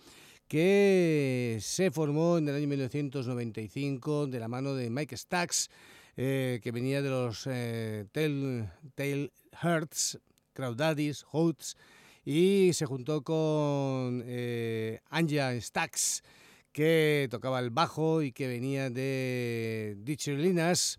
que 0.48 1.58
se 1.60 1.92
formó 1.92 2.38
en 2.38 2.48
el 2.48 2.56
año 2.56 2.68
1995 2.70 4.28
de 4.28 4.40
la 4.40 4.48
mano 4.48 4.76
de 4.76 4.90
Mike 4.90 5.18
Stax, 5.18 5.70
eh, 6.16 6.62
que 6.64 6.72
venía 6.72 7.02
de 7.02 7.10
los 7.10 7.46
eh, 7.48 8.06
Tail, 8.14 9.32
Hearts, 9.62 10.20
Crawdaddies, 10.54 11.24
Hoots, 11.24 11.76
y 12.24 12.72
se 12.72 12.86
juntó 12.86 13.24
con 13.24 14.24
eh, 14.26 15.02
Anja 15.10 15.60
Stax, 15.60 16.24
que 16.72 17.28
tocaba 17.30 17.60
el 17.60 17.72
bajo 17.72 18.22
y 18.22 18.32
que 18.32 18.48
venía 18.48 18.90
de 18.90 19.98
Ditcherlinas. 20.00 20.98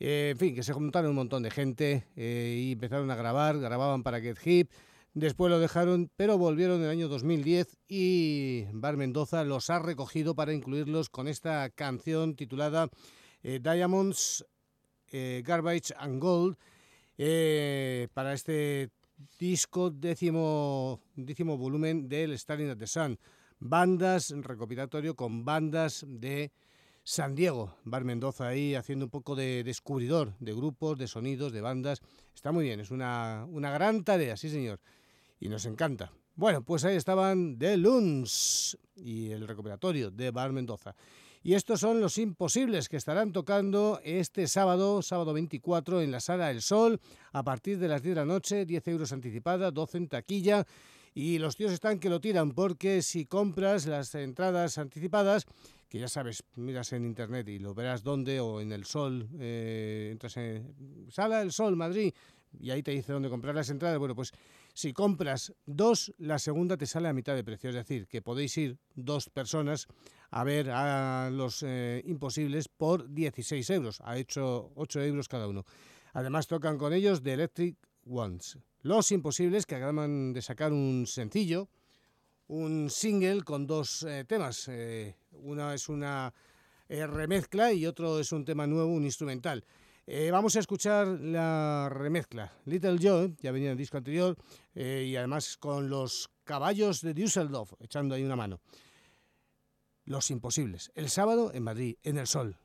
Eh, 0.00 0.30
en 0.32 0.38
fin, 0.38 0.54
que 0.54 0.62
se 0.62 0.72
juntaron 0.72 1.10
un 1.10 1.16
montón 1.16 1.42
de 1.42 1.50
gente 1.50 2.06
eh, 2.16 2.56
y 2.58 2.72
empezaron 2.72 3.10
a 3.10 3.16
grabar, 3.16 3.58
grababan 3.58 4.02
para 4.02 4.20
Get 4.20 4.38
Hip, 4.44 4.70
después 5.14 5.50
lo 5.50 5.58
dejaron, 5.58 6.10
pero 6.16 6.36
volvieron 6.36 6.78
en 6.78 6.84
el 6.84 6.90
año 6.90 7.08
2010 7.08 7.78
y 7.86 8.64
Bar 8.72 8.96
Mendoza 8.96 9.44
los 9.44 9.70
ha 9.70 9.78
recogido 9.78 10.34
para 10.34 10.52
incluirlos 10.52 11.08
con 11.10 11.28
esta 11.28 11.70
canción 11.70 12.34
titulada 12.34 12.88
eh, 13.42 13.60
Diamonds, 13.62 14.44
Garbage 15.12 15.94
and 15.96 16.20
Gold 16.20 16.56
para 18.12 18.32
este 18.32 18.90
disco 19.38 19.90
décimo, 19.90 21.00
décimo 21.14 21.56
volumen 21.56 22.08
del 22.08 22.36
Starting 22.36 22.70
at 22.70 22.78
the 22.78 22.88
Sun. 22.88 23.16
Bandas, 23.60 24.34
recopilatorio 24.36 25.14
con 25.14 25.44
bandas 25.44 26.04
de 26.08 26.50
San 27.06 27.34
Diego, 27.34 27.76
Bar 27.84 28.02
Mendoza 28.04 28.48
ahí 28.48 28.74
haciendo 28.74 29.04
un 29.04 29.10
poco 29.10 29.36
de 29.36 29.62
descubridor 29.62 30.32
de 30.40 30.54
grupos, 30.54 30.98
de 30.98 31.06
sonidos, 31.06 31.52
de 31.52 31.60
bandas. 31.60 32.00
Está 32.34 32.50
muy 32.50 32.64
bien, 32.64 32.80
es 32.80 32.90
una, 32.90 33.46
una 33.50 33.70
gran 33.70 34.04
tarea, 34.04 34.38
sí 34.38 34.48
señor. 34.48 34.80
Y 35.38 35.50
nos 35.50 35.66
encanta. 35.66 36.10
Bueno, 36.34 36.64
pues 36.64 36.82
ahí 36.84 36.96
estaban 36.96 37.58
The 37.58 37.76
Loons 37.76 38.78
y 38.96 39.30
el 39.30 39.46
recopilatorio 39.46 40.10
de 40.10 40.30
Bar 40.30 40.52
Mendoza. 40.52 40.96
Y 41.42 41.52
estos 41.52 41.80
son 41.80 42.00
los 42.00 42.16
imposibles 42.16 42.88
que 42.88 42.96
estarán 42.96 43.32
tocando 43.32 44.00
este 44.02 44.48
sábado, 44.48 45.02
sábado 45.02 45.34
24, 45.34 46.00
en 46.00 46.10
la 46.10 46.20
Sala 46.20 46.50
El 46.50 46.62
Sol, 46.62 46.98
a 47.32 47.42
partir 47.42 47.78
de 47.78 47.86
las 47.86 48.02
10 48.02 48.14
de 48.14 48.20
la 48.22 48.24
noche, 48.24 48.64
10 48.64 48.88
euros 48.88 49.12
anticipada, 49.12 49.70
12 49.70 49.98
en 49.98 50.08
taquilla. 50.08 50.66
Y 51.14 51.38
los 51.38 51.56
tíos 51.56 51.72
están 51.72 52.00
que 52.00 52.10
lo 52.10 52.20
tiran 52.20 52.50
porque 52.50 53.00
si 53.00 53.24
compras 53.24 53.86
las 53.86 54.14
entradas 54.16 54.78
anticipadas, 54.78 55.46
que 55.88 56.00
ya 56.00 56.08
sabes, 56.08 56.42
miras 56.56 56.92
en 56.92 57.04
internet 57.04 57.48
y 57.48 57.60
lo 57.60 57.72
verás 57.72 58.02
dónde 58.02 58.40
o 58.40 58.60
en 58.60 58.72
el 58.72 58.84
Sol, 58.84 59.28
eh, 59.38 60.08
entras 60.10 60.36
en 60.36 61.06
Sala 61.08 61.40
El 61.40 61.52
Sol, 61.52 61.76
Madrid, 61.76 62.12
y 62.60 62.70
ahí 62.70 62.82
te 62.82 62.90
dice 62.90 63.12
dónde 63.12 63.28
comprar 63.28 63.54
las 63.54 63.70
entradas. 63.70 63.98
Bueno, 63.98 64.14
pues 64.14 64.32
si 64.72 64.92
compras 64.92 65.54
dos, 65.66 66.12
la 66.18 66.38
segunda 66.38 66.76
te 66.76 66.86
sale 66.86 67.08
a 67.08 67.12
mitad 67.12 67.34
de 67.34 67.44
precio. 67.44 67.70
Es 67.70 67.76
decir, 67.76 68.06
que 68.08 68.22
podéis 68.22 68.56
ir 68.58 68.78
dos 68.94 69.30
personas 69.30 69.86
a 70.30 70.42
ver 70.42 70.70
a 70.70 71.30
los 71.30 71.62
eh, 71.62 72.02
imposibles 72.06 72.68
por 72.68 73.08
16 73.12 73.70
euros. 73.70 74.00
Ha 74.04 74.18
hecho 74.18 74.72
8 74.74 75.00
euros 75.02 75.28
cada 75.28 75.46
uno. 75.46 75.64
Además 76.12 76.46
tocan 76.46 76.78
con 76.78 76.92
ellos 76.92 77.22
The 77.22 77.34
Electric 77.34 77.76
Ones. 78.04 78.58
Los 78.84 79.12
imposibles 79.12 79.64
que 79.64 79.76
acaban 79.76 80.34
de 80.34 80.42
sacar 80.42 80.70
un 80.70 81.06
sencillo, 81.06 81.70
un 82.48 82.90
single 82.90 83.42
con 83.42 83.66
dos 83.66 84.02
eh, 84.02 84.26
temas. 84.28 84.68
Eh, 84.68 85.16
una 85.32 85.72
es 85.72 85.88
una 85.88 86.34
eh, 86.90 87.06
remezcla 87.06 87.72
y 87.72 87.86
otro 87.86 88.20
es 88.20 88.30
un 88.30 88.44
tema 88.44 88.66
nuevo, 88.66 88.92
un 88.92 89.06
instrumental. 89.06 89.64
Eh, 90.06 90.30
vamos 90.30 90.54
a 90.56 90.60
escuchar 90.60 91.06
la 91.06 91.88
remezcla. 91.90 92.52
Little 92.66 92.98
Joe, 93.00 93.32
ya 93.40 93.52
venía 93.52 93.68
en 93.68 93.72
el 93.72 93.78
disco 93.78 93.96
anterior, 93.96 94.36
y 94.74 95.16
además 95.16 95.56
con 95.56 95.88
los 95.88 96.28
caballos 96.44 97.00
de 97.00 97.14
Düsseldorf 97.14 97.72
echando 97.80 98.14
ahí 98.14 98.22
una 98.22 98.36
mano. 98.36 98.60
Los 100.04 100.30
imposibles. 100.30 100.92
El 100.94 101.08
sábado 101.08 101.52
en 101.54 101.62
Madrid, 101.62 101.96
en 102.02 102.18
el 102.18 102.26
sol. 102.26 102.58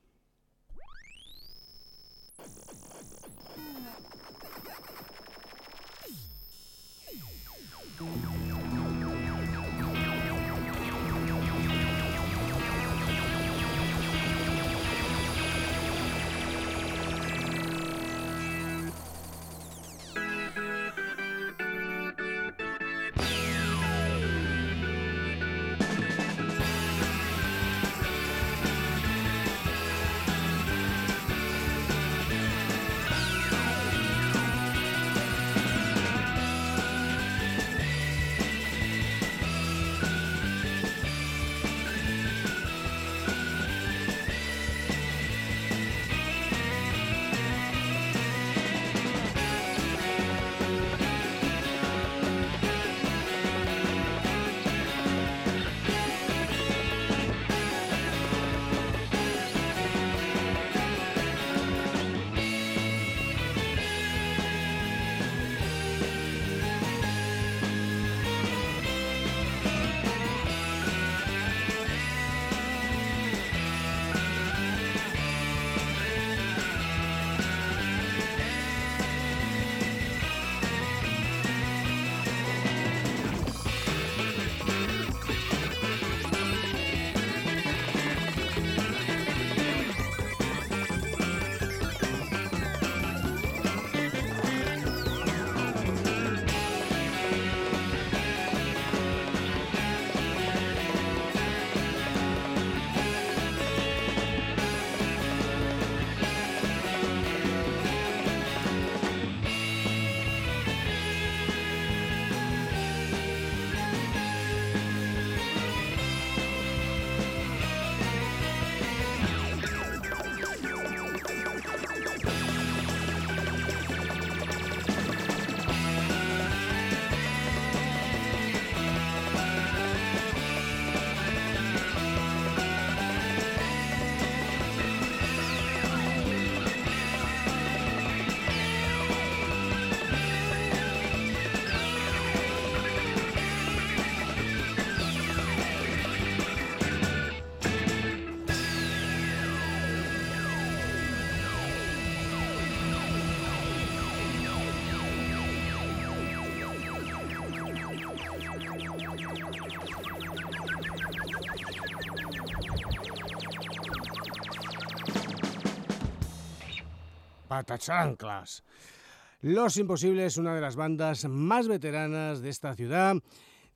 Los 169.41 169.78
Imposibles, 169.78 170.38
una 170.38 170.53
de 170.53 170.62
las 170.62 170.76
bandas 170.76 171.26
más 171.26 171.68
veteranas 171.68 172.41
de 172.41 172.49
esta 172.49 172.76
ciudad, 172.76 173.16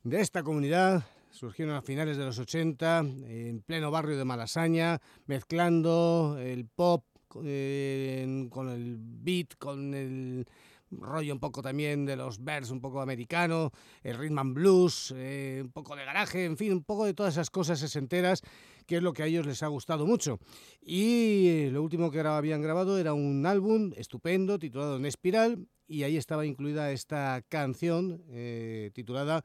de 0.04 0.20
esta 0.20 0.44
comunidad. 0.44 1.06
Surgieron 1.32 1.76
a 1.76 1.82
finales 1.82 2.18
de 2.18 2.26
los 2.26 2.38
80, 2.38 3.00
en 3.00 3.62
pleno 3.62 3.90
barrio 3.90 4.18
de 4.18 4.26
Malasaña, 4.26 5.00
mezclando 5.26 6.38
el 6.40 6.68
pop 6.68 7.06
eh, 7.44 8.48
con 8.52 8.70
el 8.70 8.98
beat, 9.00 9.56
con 9.58 9.94
el 9.94 10.46
rollo 10.92 11.34
un 11.34 11.40
poco 11.40 11.62
también 11.62 12.06
de 12.06 12.16
los 12.16 12.44
Bears, 12.44 12.70
un 12.70 12.82
poco 12.82 13.02
americano, 13.02 13.72
el 14.04 14.18
rhythm 14.18 14.40
and 14.40 14.54
blues, 14.54 15.14
eh, 15.16 15.62
un 15.64 15.72
poco 15.72 15.96
de 15.96 16.06
garaje, 16.06 16.46
en 16.46 16.58
fin, 16.58 16.74
un 16.74 16.84
poco 16.84 17.06
de 17.06 17.14
todas 17.14 17.34
esas 17.34 17.50
cosas 17.50 17.80
sesenteras 17.80 18.42
que 18.86 18.98
es 18.98 19.04
lo 19.04 19.14
que 19.14 19.24
a 19.24 19.26
ellos 19.28 19.46
les 19.46 19.64
ha 19.64 19.68
gustado 19.68 20.06
mucho. 20.06 20.40
Y 20.82 21.70
lo 21.72 21.84
último 21.84 22.12
que 22.12 22.20
habían 22.20 22.62
grabado 22.62 22.98
era 22.98 23.14
un 23.14 23.46
álbum 23.46 23.92
estupendo 23.96 24.60
titulado 24.60 24.98
En 24.98 25.06
Espiral 25.06 25.68
y 25.88 26.04
ahí 26.04 26.18
estaba 26.18 26.46
incluida 26.46 26.92
esta 26.92 27.44
canción 27.50 28.24
eh, 28.30 28.92
titulada 28.94 29.44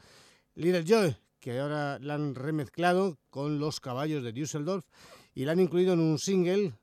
Little 0.55 0.85
Joy, 0.85 1.17
que 1.41 1.59
ahora 1.59 1.99
la 2.01 2.15
han 2.15 2.35
remezclado 2.35 3.19
con 3.31 3.59
los 3.59 3.81
caballos 3.81 4.23
de 4.23 4.33
Düsseldorf 4.33 4.85
y 5.35 5.45
la 5.45 5.53
han 5.53 5.61
incluido 5.61 5.93
en 5.93 6.01
un 6.01 6.19
single 6.19 6.75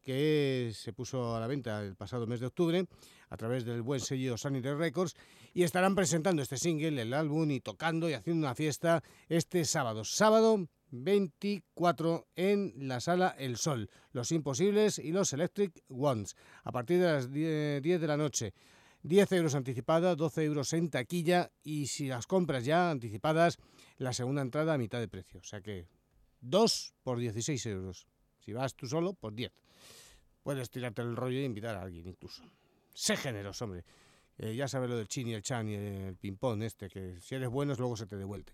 que 0.00 0.72
se 0.74 0.92
puso 0.92 1.36
a 1.36 1.40
la 1.40 1.46
venta 1.46 1.82
el 1.82 1.94
pasado 1.94 2.26
mes 2.26 2.40
de 2.40 2.46
octubre 2.46 2.86
a 3.30 3.36
través 3.36 3.64
del 3.64 3.82
buen 3.82 4.00
sello 4.00 4.36
Sanity 4.36 4.70
Records 4.70 5.14
y 5.54 5.62
estarán 5.62 5.94
presentando 5.94 6.42
este 6.42 6.58
single, 6.58 7.00
el 7.00 7.14
álbum 7.14 7.50
y 7.50 7.60
tocando 7.60 8.10
y 8.10 8.14
haciendo 8.14 8.46
una 8.46 8.54
fiesta 8.54 9.02
este 9.28 9.64
sábado, 9.64 10.04
sábado 10.04 10.66
24 10.92 12.28
en 12.36 12.74
la 12.76 13.00
sala 13.00 13.34
El 13.38 13.56
Sol, 13.56 13.90
Los 14.12 14.30
Imposibles 14.30 14.98
y 14.98 15.10
los 15.10 15.32
Electric 15.32 15.82
Ones, 15.88 16.36
a 16.62 16.70
partir 16.70 17.00
de 17.00 17.06
las 17.06 17.32
10 17.32 17.82
de 17.82 18.06
la 18.06 18.16
noche. 18.16 18.54
10 19.02 19.32
euros 19.32 19.54
anticipada, 19.56 20.14
12 20.14 20.44
euros 20.44 20.72
en 20.74 20.88
taquilla 20.88 21.50
y 21.64 21.86
si 21.88 22.06
las 22.06 22.28
compras 22.28 22.64
ya 22.64 22.90
anticipadas, 22.90 23.58
la 23.98 24.12
segunda 24.12 24.42
entrada 24.42 24.74
a 24.74 24.78
mitad 24.78 25.00
de 25.00 25.08
precio. 25.08 25.40
O 25.40 25.44
sea 25.44 25.60
que 25.60 25.88
2 26.40 26.94
por 27.02 27.18
16 27.18 27.66
euros. 27.66 28.06
Si 28.38 28.52
vas 28.52 28.76
tú 28.76 28.86
solo, 28.86 29.14
por 29.14 29.34
10. 29.34 29.52
Puedes 30.42 30.70
tirarte 30.70 31.02
el 31.02 31.16
rollo 31.16 31.38
e 31.38 31.44
invitar 31.44 31.76
a 31.76 31.82
alguien 31.82 32.06
incluso. 32.06 32.44
Sé 32.94 33.16
generoso, 33.16 33.64
hombre. 33.64 33.84
Eh, 34.38 34.54
ya 34.54 34.68
sabes 34.68 34.88
lo 34.88 34.96
del 34.96 35.08
chin 35.08 35.28
y 35.28 35.34
el 35.34 35.42
chan 35.42 35.68
y 35.68 35.74
el 35.74 36.16
ping-pong 36.16 36.62
este, 36.62 36.88
que 36.88 37.20
si 37.20 37.34
eres 37.34 37.48
bueno 37.48 37.74
luego 37.74 37.96
se 37.96 38.06
te 38.06 38.16
devuelve. 38.16 38.52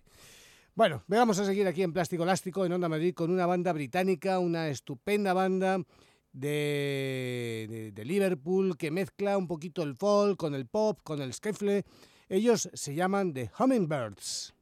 Bueno, 0.78 1.02
vamos 1.08 1.40
a 1.40 1.44
seguir 1.44 1.66
aquí 1.66 1.82
en 1.82 1.92
Plástico 1.92 2.22
Elástico, 2.22 2.64
en 2.64 2.70
Onda 2.70 2.88
Madrid, 2.88 3.12
con 3.12 3.32
una 3.32 3.46
banda 3.46 3.72
británica, 3.72 4.38
una 4.38 4.68
estupenda 4.68 5.32
banda 5.32 5.82
de, 6.30 7.90
de, 7.92 8.04
Liverpool 8.04 8.76
que 8.76 8.92
mezcla 8.92 9.36
un 9.36 9.48
poquito 9.48 9.82
el 9.82 9.96
folk 9.96 10.38
con 10.38 10.54
el 10.54 10.68
pop, 10.68 11.00
con 11.02 11.20
el 11.20 11.34
skiffle. 11.34 11.84
Ellos 12.28 12.70
se 12.74 12.94
llaman 12.94 13.34
The 13.34 13.50
Hummingbirds. 13.58 14.54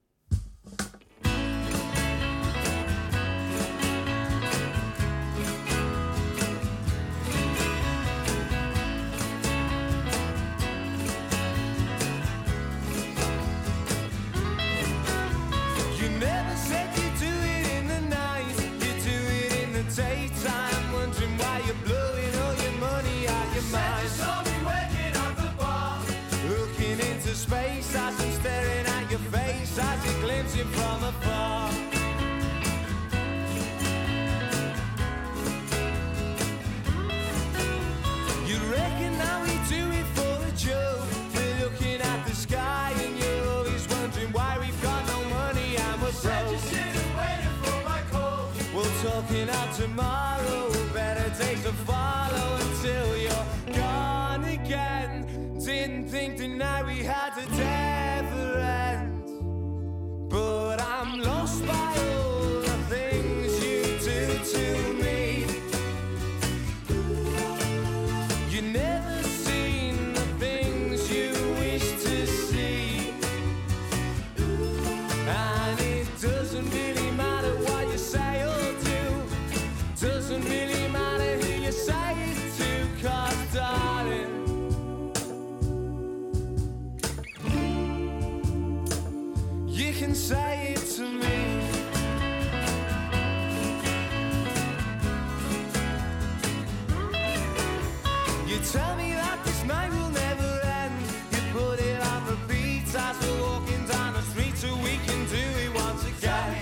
Night 99.67 99.91
will 99.91 100.11
never 100.11 100.61
end. 100.65 100.95
You 101.33 101.41
put 101.53 101.81
it 101.81 102.01
on 102.01 102.25
for 102.25 102.37
pizza 102.49 103.15
walking 103.43 103.85
down 103.87 104.15
the 104.15 104.23
street, 104.23 104.57
so 104.57 104.75
we 104.77 104.97
can 105.07 105.27
do 105.29 105.45
it 105.65 105.75
once 105.75 106.05
again. 106.07 106.57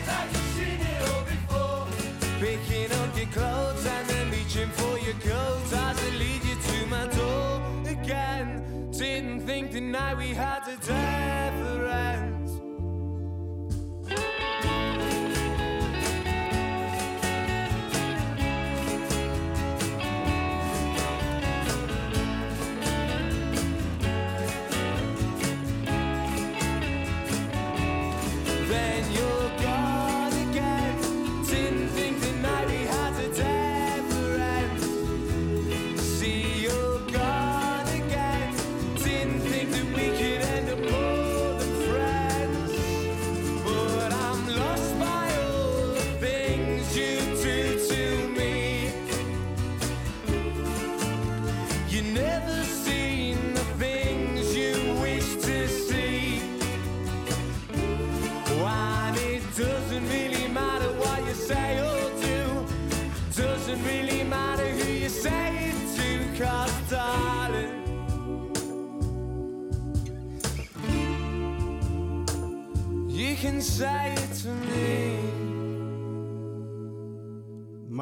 Picking 2.41 2.93
up 2.93 3.16
your 3.16 3.26
clothes 3.26 3.87
and 3.87 4.09
then 4.09 4.30
reaching 4.30 4.70
for 4.70 4.99
your 4.99 5.14
coat. 5.14 5.72
As 5.72 6.03
it 6.09 6.14
lead 6.14 6.45
you 6.45 6.57
to 6.57 6.87
my 6.87 7.07
door 7.07 7.62
again. 7.87 8.91
Didn't 8.91 9.41
think 9.47 9.70
tonight 9.70 10.16
we 10.16 10.28
had 10.28 10.63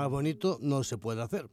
Más 0.03 0.11
bonito 0.11 0.59
no 0.61 0.83
se 0.83 0.99
puede 0.99 1.23
hacer. 1.23 1.49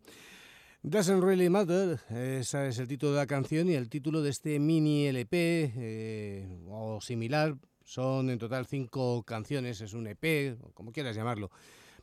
Doesn't 0.81 1.21
Really 1.21 1.49
Matter, 1.49 1.99
ese 2.09 2.69
es 2.69 2.79
el 2.79 2.87
título 2.87 3.11
de 3.11 3.19
la 3.19 3.27
canción 3.27 3.69
y 3.69 3.75
el 3.75 3.89
título 3.89 4.23
de 4.23 4.31
este 4.31 4.57
mini 4.57 5.05
LP 5.05 5.71
eh, 5.77 6.59
o 6.67 6.99
similar. 6.99 7.55
Son 7.83 8.27
en 8.31 8.39
total 8.39 8.65
cinco 8.65 9.21
canciones, 9.21 9.81
es 9.81 9.93
un 9.93 10.07
EP, 10.07 10.57
o 10.63 10.71
como 10.71 10.91
quieras 10.91 11.15
llamarlo. 11.15 11.51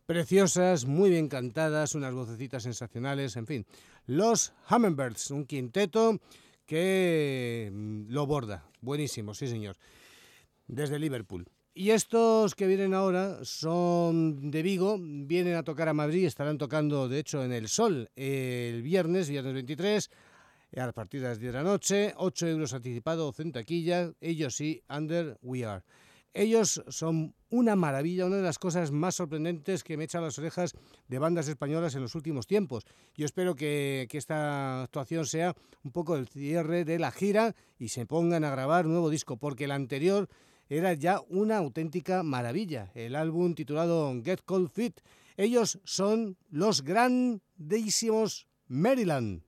Preciosas, 0.07 0.85
muy 0.85 1.11
bien 1.11 1.27
cantadas, 1.27 1.97
unas 1.97 2.15
vocecitas 2.15 2.63
sensacionales, 2.63 3.35
en 3.35 3.49
fin. 3.49 3.67
Los 4.07 4.53
Hummingbirds, 4.71 5.33
un 5.33 5.47
quinteto 5.47 6.21
que 6.65 7.73
mm, 7.73 8.11
lo 8.11 8.25
borda. 8.25 8.71
Buenísimo, 8.81 9.35
sí 9.35 9.49
señor. 9.49 9.77
Desde 10.69 11.01
Liverpool. 11.01 11.49
Y 11.79 11.91
estos 11.91 12.55
que 12.55 12.67
vienen 12.67 12.95
ahora 12.95 13.45
son 13.45 14.51
de 14.51 14.63
Vigo, 14.63 14.97
vienen 14.99 15.57
a 15.57 15.63
tocar 15.63 15.91
a 15.91 15.93
Madrid, 15.93 16.25
estarán 16.25 16.57
tocando 16.57 17.07
de 17.07 17.19
hecho 17.19 17.45
en 17.45 17.53
el 17.53 17.69
Sol 17.69 18.09
el 18.17 18.81
viernes, 18.81 19.29
viernes 19.29 19.53
23, 19.53 20.11
a 20.79 20.93
partir 20.93 21.21
de 21.21 21.29
las 21.29 21.39
10 21.39 21.53
de 21.53 21.59
la 21.59 21.63
noche, 21.63 22.15
8 22.17 22.49
euros 22.49 22.73
anticipado, 22.73 23.31
en 23.37 23.53
taquilla, 23.53 24.11
ellos 24.23 24.57
sí, 24.57 24.83
Under 24.89 25.37
We 25.43 25.67
Are. 25.67 25.85
Ellos 26.33 26.83
son 26.89 27.35
una 27.51 27.77
maravilla, 27.77 28.25
una 28.25 28.37
de 28.37 28.43
las 28.43 28.59
cosas 28.59 28.91
más 28.91 29.17
sorprendentes 29.17 29.85
que 29.85 29.99
me 29.99 30.05
echan 30.05 30.23
las 30.23 30.39
orejas 30.39 30.73
de 31.09 31.19
bandas 31.19 31.47
españolas 31.47 31.95
en 31.95 32.01
los 32.01 32.15
últimos 32.15 32.47
tiempos. 32.47 32.85
Yo 33.15 33.27
espero 33.27 33.55
que, 33.55 34.07
que 34.09 34.17
esta 34.17 34.85
actuación 34.85 35.27
sea 35.27 35.55
un 35.85 35.93
poco 35.93 36.17
el 36.17 36.27
cierre 36.27 36.87
de 36.87 36.99
la 36.99 37.11
gira 37.11 37.55
y 37.79 37.89
se 37.89 38.07
pongan 38.07 38.45
a 38.45 38.51
grabar 38.51 38.87
un 38.87 38.93
nuevo 38.93 39.11
disco, 39.11 39.37
porque 39.37 39.65
el 39.65 39.73
anterior 39.73 40.31
era 40.69 40.93
ya 40.95 41.21
una 41.29 41.59
auténtica 41.59 42.23
maravilla, 42.23 42.91
el 42.95 43.15
álbum 43.15 43.55
titulado 43.55 44.13
Get 44.25 44.41
Cold 44.45 44.71
Fit. 44.71 45.01
Ellos 45.37 45.81
son 45.85 46.37
los 46.51 46.83
grandísimos 46.83 48.47
Maryland. 48.67 49.43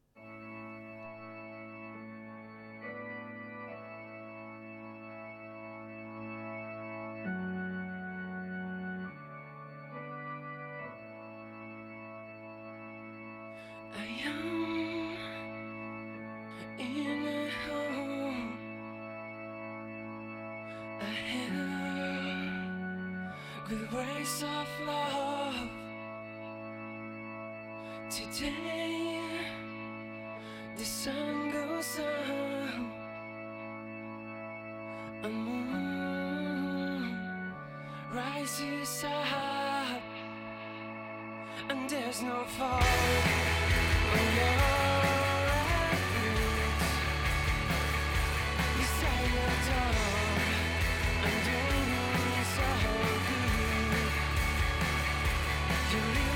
You 55.98 56.04
leave 56.14 56.27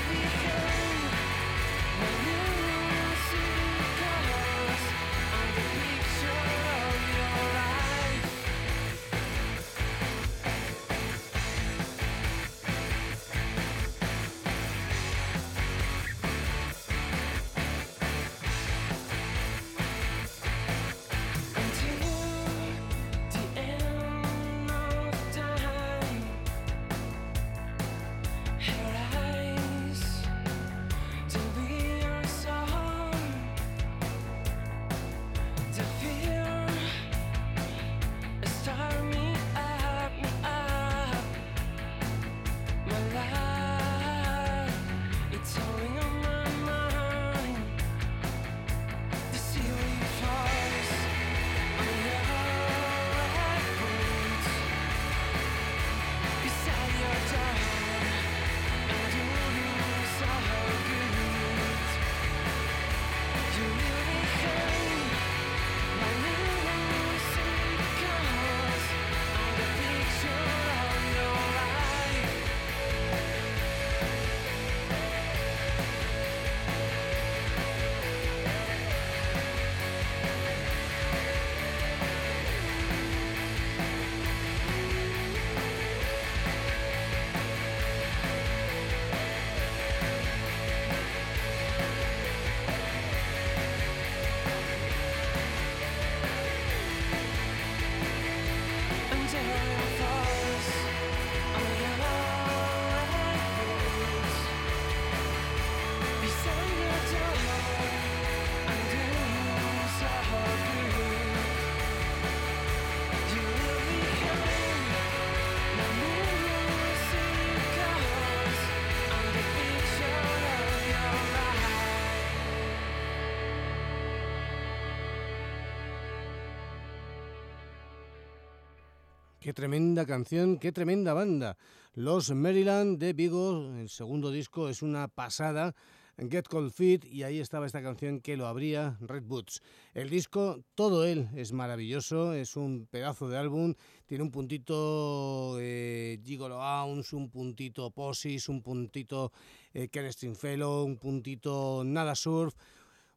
Qué 129.43 129.51
tremenda 129.51 130.05
canción, 130.05 130.57
qué 130.57 130.71
tremenda 130.71 131.13
banda. 131.13 131.57
Los 131.95 132.31
Maryland 132.31 132.97
de 132.97 133.11
Vigo, 133.11 133.75
el 133.77 133.89
segundo 133.89 134.31
disco 134.31 134.69
es 134.69 134.81
una 134.81 135.09
pasada. 135.09 135.75
Get 136.17 136.47
Cold 136.47 136.71
Feet 136.71 137.03
y 137.03 137.23
ahí 137.23 137.41
estaba 137.41 137.65
esta 137.65 137.81
canción 137.81 138.21
que 138.21 138.37
lo 138.37 138.47
abría, 138.47 138.97
Red 139.01 139.23
Boots. 139.23 139.61
El 139.93 140.09
disco, 140.09 140.63
todo 140.75 141.03
él 141.03 141.27
es 141.35 141.51
maravilloso, 141.51 142.31
es 142.31 142.55
un 142.55 142.87
pedazo 142.89 143.27
de 143.27 143.37
álbum, 143.37 143.73
tiene 144.05 144.23
un 144.23 144.31
puntito 144.31 145.57
eh, 145.59 146.21
Gigolo 146.23 146.61
Ounce, 146.61 147.13
un 147.13 147.29
puntito 147.29 147.91
Posis, 147.91 148.47
un 148.47 148.61
puntito 148.61 149.33
eh, 149.73 149.89
Ken 149.89 150.09
Stringfellow, 150.09 150.85
un 150.85 150.97
puntito 150.97 151.83
Nada 151.83 152.15
Surf, 152.15 152.55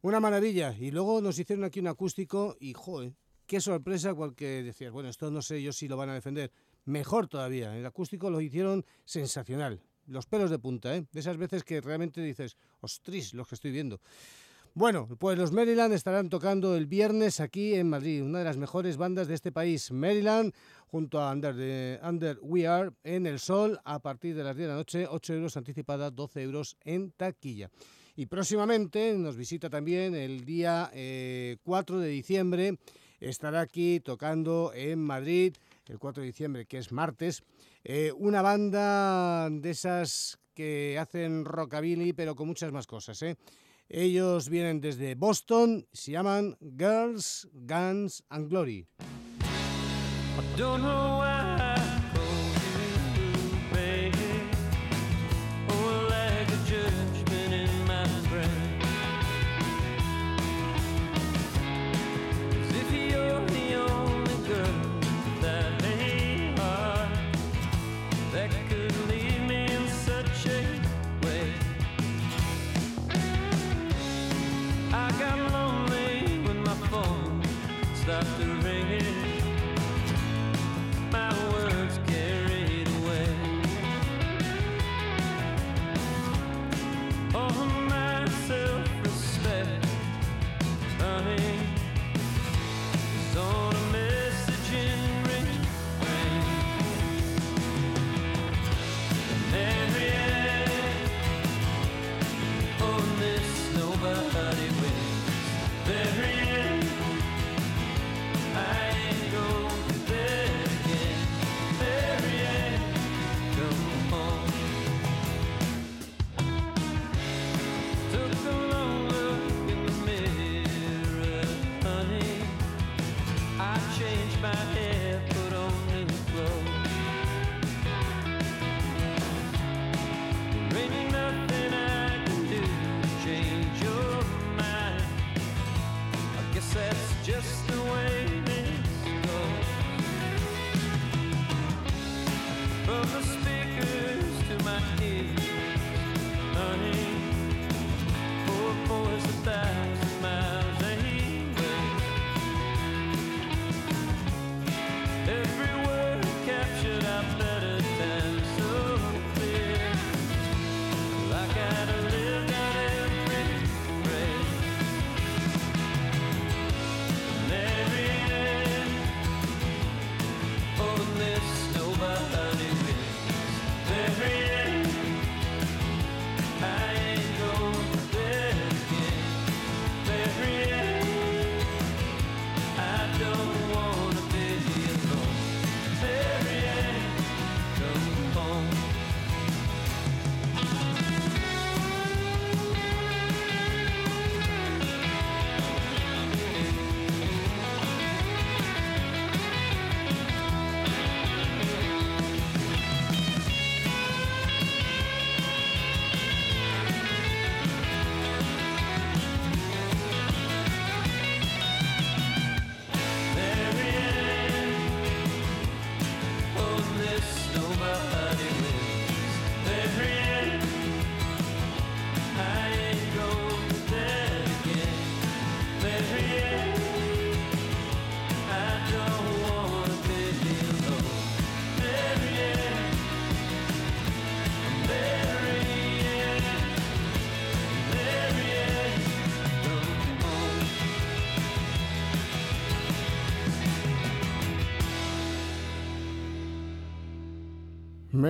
una 0.00 0.18
maravilla. 0.18 0.74
Y 0.76 0.90
luego 0.90 1.20
nos 1.20 1.38
hicieron 1.38 1.64
aquí 1.64 1.78
un 1.78 1.86
acústico 1.86 2.56
y, 2.58 2.72
joder, 2.72 3.12
qué 3.46 3.60
sorpresa, 3.60 4.14
porque 4.14 4.62
decías, 4.62 4.92
bueno, 4.92 5.08
esto 5.08 5.30
no 5.30 5.42
sé 5.42 5.62
yo 5.62 5.72
si 5.72 5.88
lo 5.88 5.96
van 5.96 6.10
a 6.10 6.14
defender. 6.14 6.50
Mejor 6.84 7.28
todavía, 7.28 7.76
el 7.76 7.86
acústico 7.86 8.30
lo 8.30 8.40
hicieron 8.40 8.84
sensacional. 9.04 9.80
Los 10.06 10.26
pelos 10.26 10.50
de 10.50 10.58
punta, 10.58 10.94
¿eh? 10.94 11.04
De 11.12 11.20
esas 11.20 11.36
veces 11.36 11.64
que 11.64 11.80
realmente 11.80 12.20
dices, 12.20 12.56
ostris, 12.80 13.34
los 13.34 13.48
que 13.48 13.56
estoy 13.56 13.72
viendo. 13.72 14.00
Bueno, 14.78 15.08
pues 15.18 15.38
los 15.38 15.52
Maryland 15.52 15.94
estarán 15.94 16.28
tocando 16.28 16.76
el 16.76 16.86
viernes 16.86 17.40
aquí 17.40 17.72
en 17.74 17.88
Madrid, 17.88 18.22
una 18.22 18.40
de 18.40 18.44
las 18.44 18.58
mejores 18.58 18.98
bandas 18.98 19.26
de 19.26 19.32
este 19.32 19.50
país, 19.50 19.90
Maryland, 19.90 20.52
junto 20.86 21.18
a 21.18 21.32
Under 21.32 22.38
We 22.42 22.66
Are, 22.66 22.90
en 23.02 23.24
el 23.26 23.38
Sol, 23.38 23.80
a 23.84 24.00
partir 24.00 24.36
de 24.36 24.44
las 24.44 24.54
10 24.54 24.66
de 24.66 24.72
la 24.72 24.78
noche, 24.78 25.06
8 25.08 25.32
euros 25.32 25.56
anticipada, 25.56 26.10
12 26.10 26.42
euros 26.42 26.76
en 26.84 27.10
taquilla. 27.12 27.70
Y 28.16 28.26
próximamente 28.26 29.14
nos 29.16 29.36
visita 29.36 29.70
también 29.70 30.14
el 30.14 30.44
día 30.44 30.90
eh, 30.92 31.56
4 31.62 31.98
de 31.98 32.08
diciembre, 32.08 32.78
estará 33.20 33.60
aquí 33.60 34.00
tocando 34.00 34.72
en 34.74 34.98
Madrid, 35.00 35.54
el 35.86 35.98
4 35.98 36.22
de 36.22 36.26
diciembre, 36.26 36.66
que 36.66 36.78
es 36.78 36.92
martes, 36.92 37.42
eh, 37.84 38.12
una 38.16 38.42
banda 38.42 39.48
de 39.50 39.70
esas 39.70 40.38
que 40.54 40.98
hacen 40.98 41.44
rockabilly, 41.44 42.12
pero 42.12 42.34
con 42.34 42.48
muchas 42.48 42.72
más 42.72 42.86
cosas. 42.86 43.20
¿eh? 43.22 43.36
Ellos 43.88 44.48
vienen 44.48 44.80
desde 44.80 45.14
Boston, 45.14 45.86
se 45.92 46.12
llaman 46.12 46.56
Girls, 46.60 47.48
Guns 47.52 48.24
and 48.28 48.48
Glory. 48.48 48.86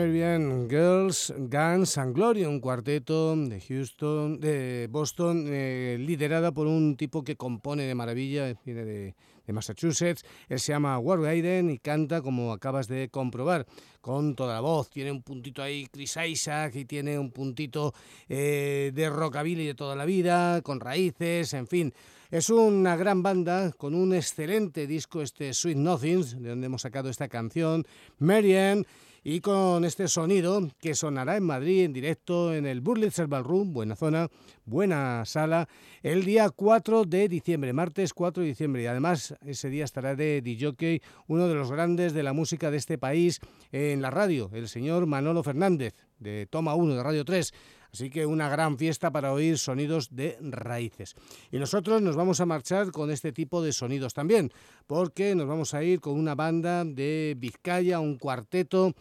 Bien, 0.05 0.69
Girls, 0.69 1.33
Guns 1.39 1.97
and 1.97 2.15
Glory, 2.15 2.45
un 2.45 2.61
cuarteto 2.61 3.35
de 3.35 3.59
Houston, 3.63 4.39
de 4.39 4.89
Boston, 4.91 5.47
eh, 5.49 5.97
liderada 5.99 6.53
por 6.53 6.67
un 6.67 6.99
tipo 6.99 7.25
que 7.25 7.37
compone 7.37 7.85
de 7.85 7.95
maravilla, 7.95 8.55
viene 8.65 8.85
de, 8.85 9.15
Massachusetts. 9.49 10.23
Él 10.49 10.61
se 10.61 10.73
llama 10.73 10.99
Ward 10.99 11.25
Hayden 11.25 11.71
y 11.71 11.79
canta 11.79 12.21
como 12.21 12.53
acabas 12.53 12.89
de 12.89 13.09
comprobar, 13.09 13.67
con 14.03 14.35
toda 14.35 14.55
la 14.55 14.61
voz. 14.61 14.91
Tiene 14.91 15.13
un 15.13 15.23
puntito 15.23 15.63
ahí 15.63 15.87
Chris 15.87 16.19
Isaac 16.29 16.75
y 16.77 16.85
tiene 16.85 17.19
un 17.19 17.31
puntito 17.31 17.95
eh, 18.29 18.93
de 18.95 19.09
rockabilly 19.09 19.67
de 19.67 19.75
toda 19.75 19.97
la 19.97 20.05
vida, 20.05 20.61
con 20.61 20.79
raíces, 20.79 21.55
en 21.55 21.67
fin. 21.67 21.95
Es 22.31 22.51
una 22.51 22.97
gran 22.97 23.23
banda 23.23 23.73
con 23.73 23.95
un 23.95 24.15
excelente 24.15 24.87
disco, 24.87 25.23
este 25.23 25.55
Sweet 25.55 25.79
Nothings, 25.79 26.43
de 26.43 26.51
donde 26.51 26.67
hemos 26.67 26.83
sacado 26.83 27.09
esta 27.09 27.29
canción, 27.29 27.87
Marianne, 28.19 28.85
y 29.29 29.41
con 29.41 29.85
este 29.85 30.07
sonido 30.07 30.69
que 30.79 30.95
sonará 30.95 31.37
en 31.37 31.43
Madrid 31.43 31.83
en 31.83 31.93
directo 31.93 32.55
en 32.55 32.65
el 32.65 32.81
Burlitzer 32.81 33.27
Ballroom, 33.27 33.73
buena 33.73 33.97
zona, 33.97 34.29
buena 34.65 35.25
sala, 35.25 35.69
el 36.05 36.25
día 36.25 36.49
4 36.49 37.03
de 37.03 37.29
diciembre, 37.29 37.73
martes 37.73 38.15
4 38.15 38.45
de 38.45 38.51
diciembre. 38.51 38.85
Y 38.85 38.87
además 38.87 39.35
ese 39.45 39.69
día 39.69 39.85
estará 39.85 40.15
de 40.15 40.43
DJ, 40.43 41.03
uno 41.27 41.49
de 41.49 41.55
los 41.57 41.73
grandes 41.73 42.13
de 42.13 42.23
la 42.23 42.35
música 42.35 42.71
de 42.71 42.77
este 42.77 42.99
país 42.99 43.41
en 43.73 44.01
la 44.01 44.11
radio, 44.11 44.49
el 44.53 44.69
señor 44.69 45.07
Manolo 45.07 45.43
Fernández, 45.43 45.97
de 46.21 46.47
Toma 46.47 46.77
1 46.77 46.95
de 46.95 47.03
Radio 47.03 47.25
3. 47.25 47.53
Así 47.93 48.11
que 48.11 48.27
una 48.27 48.49
gran 48.49 48.79
fiesta 48.79 49.11
para 49.11 49.33
oír 49.33 49.59
sonidos 49.59 50.15
de 50.15 50.39
raíces. 50.41 51.15
Y 51.51 51.59
nosotros 51.59 52.03
nos 52.03 52.17
vamos 52.17 52.41
a 52.41 52.47
marchar 52.47 52.91
con 52.91 53.11
este 53.11 53.33
tipo 53.33 53.63
de 53.63 53.73
sonidos 53.73 54.15
también, 54.15 54.53
porque 54.87 55.35
nos 55.35 55.47
vamos 55.47 55.75
a 55.75 55.83
ir 55.83 56.01
con 56.01 56.19
una 56.19 56.35
banda 56.35 56.85
de 56.85 57.35
Vizcaya, 57.39 58.01
un 58.01 58.19
cuarteto 58.19 58.95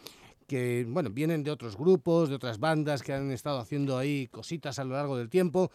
que 0.47 0.85
bueno, 0.87 1.09
vienen 1.09 1.43
de 1.43 1.51
otros 1.51 1.75
grupos, 1.77 2.29
de 2.29 2.35
otras 2.35 2.59
bandas 2.59 3.01
que 3.01 3.13
han 3.13 3.31
estado 3.31 3.59
haciendo 3.59 3.97
ahí 3.97 4.27
cositas 4.27 4.79
a 4.79 4.83
lo 4.83 4.93
largo 4.93 5.17
del 5.17 5.29
tiempo, 5.29 5.71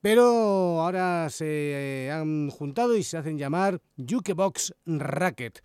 pero 0.00 0.80
ahora 0.80 1.28
se 1.30 2.10
han 2.12 2.50
juntado 2.50 2.96
y 2.96 3.02
se 3.02 3.16
hacen 3.16 3.38
llamar 3.38 3.80
Jukebox 3.96 4.74
Racket. 4.86 5.62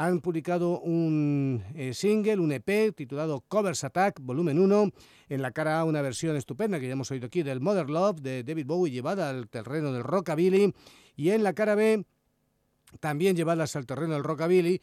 Han 0.00 0.20
publicado 0.20 0.78
un 0.78 1.64
eh, 1.74 1.92
single, 1.92 2.38
un 2.38 2.52
EP 2.52 2.94
titulado 2.94 3.40
Covers 3.48 3.82
Attack, 3.82 4.20
volumen 4.20 4.60
1. 4.60 4.92
En 5.28 5.42
la 5.42 5.50
cara 5.50 5.80
A 5.80 5.84
una 5.84 6.02
versión 6.02 6.36
estupenda 6.36 6.78
que 6.78 6.86
ya 6.86 6.92
hemos 6.92 7.10
oído 7.10 7.26
aquí 7.26 7.42
del 7.42 7.60
Mother 7.60 7.90
Love 7.90 8.20
de 8.20 8.44
David 8.44 8.66
Bowie 8.66 8.92
llevada 8.92 9.28
al 9.28 9.48
terreno 9.48 9.92
del 9.92 10.04
rockabilly. 10.04 10.72
Y 11.16 11.30
en 11.30 11.42
la 11.42 11.52
cara 11.52 11.74
B 11.74 12.04
también 13.00 13.34
llevadas 13.34 13.74
al 13.74 13.86
terreno 13.86 14.14
del 14.14 14.22
rockabilly. 14.22 14.80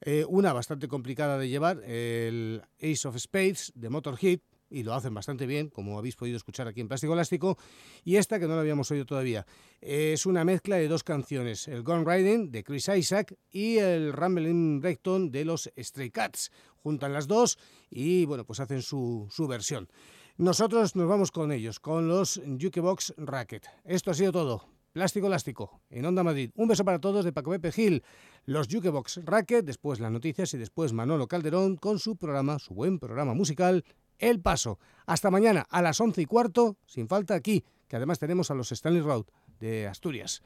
eh, 0.00 0.24
una 0.28 0.52
bastante 0.52 0.88
complicada 0.88 1.38
de 1.38 1.48
llevar, 1.48 1.80
el 1.84 2.60
Ace 2.82 3.06
of 3.06 3.16
Spades 3.18 3.72
de 3.76 3.88
Motorhead, 3.88 4.40
y 4.70 4.82
lo 4.82 4.94
hacen 4.94 5.14
bastante 5.14 5.46
bien, 5.46 5.68
como 5.68 5.98
habéis 5.98 6.16
podido 6.16 6.36
escuchar 6.36 6.68
aquí 6.68 6.80
en 6.80 6.88
Plástico 6.88 7.12
Elástico, 7.12 7.58
y 8.04 8.16
esta 8.16 8.38
que 8.38 8.46
no 8.46 8.54
la 8.54 8.60
habíamos 8.60 8.90
oído 8.90 9.06
todavía. 9.06 9.46
Es 9.80 10.26
una 10.26 10.44
mezcla 10.44 10.76
de 10.76 10.88
dos 10.88 11.04
canciones, 11.04 11.68
el 11.68 11.82
Gone 11.82 12.04
Riding 12.04 12.50
de 12.50 12.64
Chris 12.64 12.88
Isaac 12.88 13.36
y 13.50 13.78
el 13.78 14.12
Rambling 14.12 14.82
Recton 14.82 15.30
de 15.30 15.44
los 15.44 15.70
Stray 15.76 16.10
Cats. 16.10 16.50
Juntan 16.76 17.12
las 17.12 17.26
dos 17.26 17.58
y 17.90 18.24
bueno, 18.26 18.44
pues 18.44 18.60
hacen 18.60 18.82
su, 18.82 19.26
su 19.30 19.46
versión. 19.46 19.88
Nosotros 20.36 20.94
nos 20.96 21.08
vamos 21.08 21.30
con 21.30 21.50
ellos, 21.50 21.80
con 21.80 22.08
los 22.08 22.40
Jukebox 22.60 23.14
Racket. 23.16 23.66
Esto 23.84 24.10
ha 24.10 24.14
sido 24.14 24.32
todo. 24.32 24.76
Plástico 24.96 25.26
Elástico, 25.26 25.82
en 25.90 26.06
Onda 26.06 26.22
Madrid. 26.22 26.52
Un 26.54 26.68
beso 26.68 26.82
para 26.82 26.98
todos 26.98 27.22
de 27.22 27.30
Paco 27.30 27.50
Pepe 27.50 27.70
Gil, 27.70 28.02
los 28.46 28.66
Jukebox 28.66 29.20
Racket, 29.26 29.66
después 29.66 30.00
las 30.00 30.10
noticias 30.10 30.54
y 30.54 30.56
después 30.56 30.94
Manolo 30.94 31.28
Calderón 31.28 31.76
con 31.76 31.98
su 31.98 32.16
programa, 32.16 32.58
su 32.58 32.72
buen 32.72 32.98
programa 32.98 33.34
musical, 33.34 33.84
El 34.18 34.40
Paso. 34.40 34.78
Hasta 35.06 35.30
mañana 35.30 35.66
a 35.70 35.82
las 35.82 36.00
once 36.00 36.22
y 36.22 36.26
cuarto, 36.26 36.76
sin 36.86 37.08
falta 37.08 37.34
aquí, 37.34 37.64
que 37.88 37.96
además 37.96 38.18
tenemos 38.18 38.50
a 38.50 38.54
los 38.54 38.72
Stanley 38.72 39.02
Road 39.02 39.26
de 39.60 39.86
Asturias. 39.86 40.42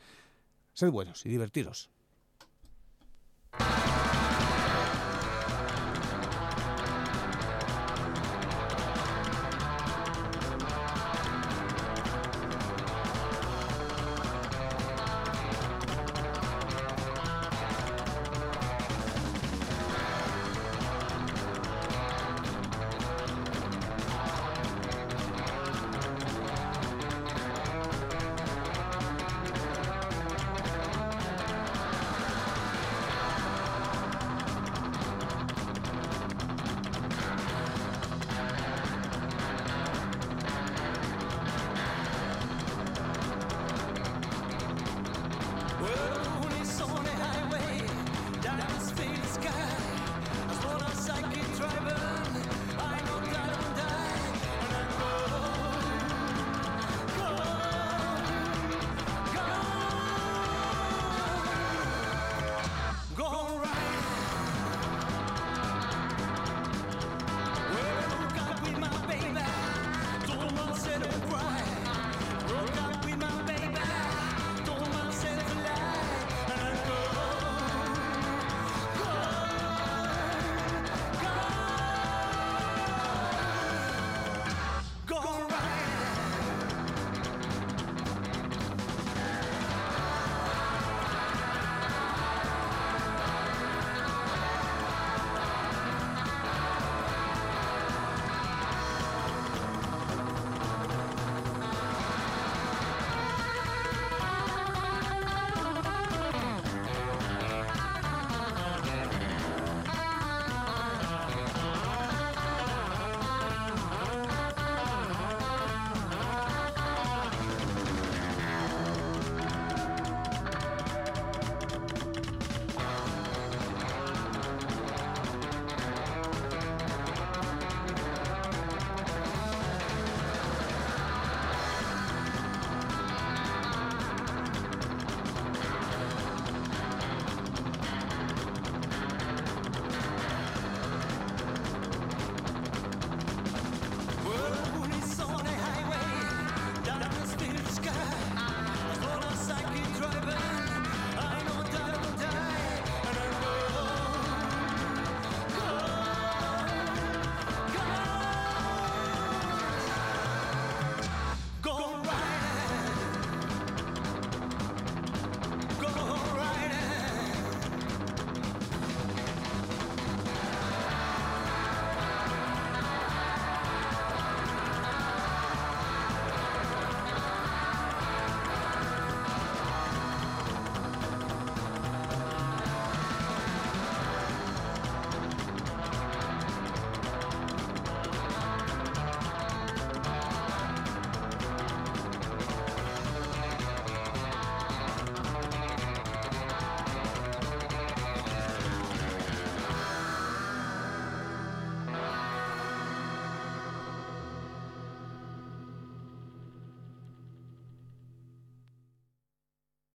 Sed 0.73 0.91
buenos 0.91 1.25
y 1.27 1.29
divertiros. 1.29 1.91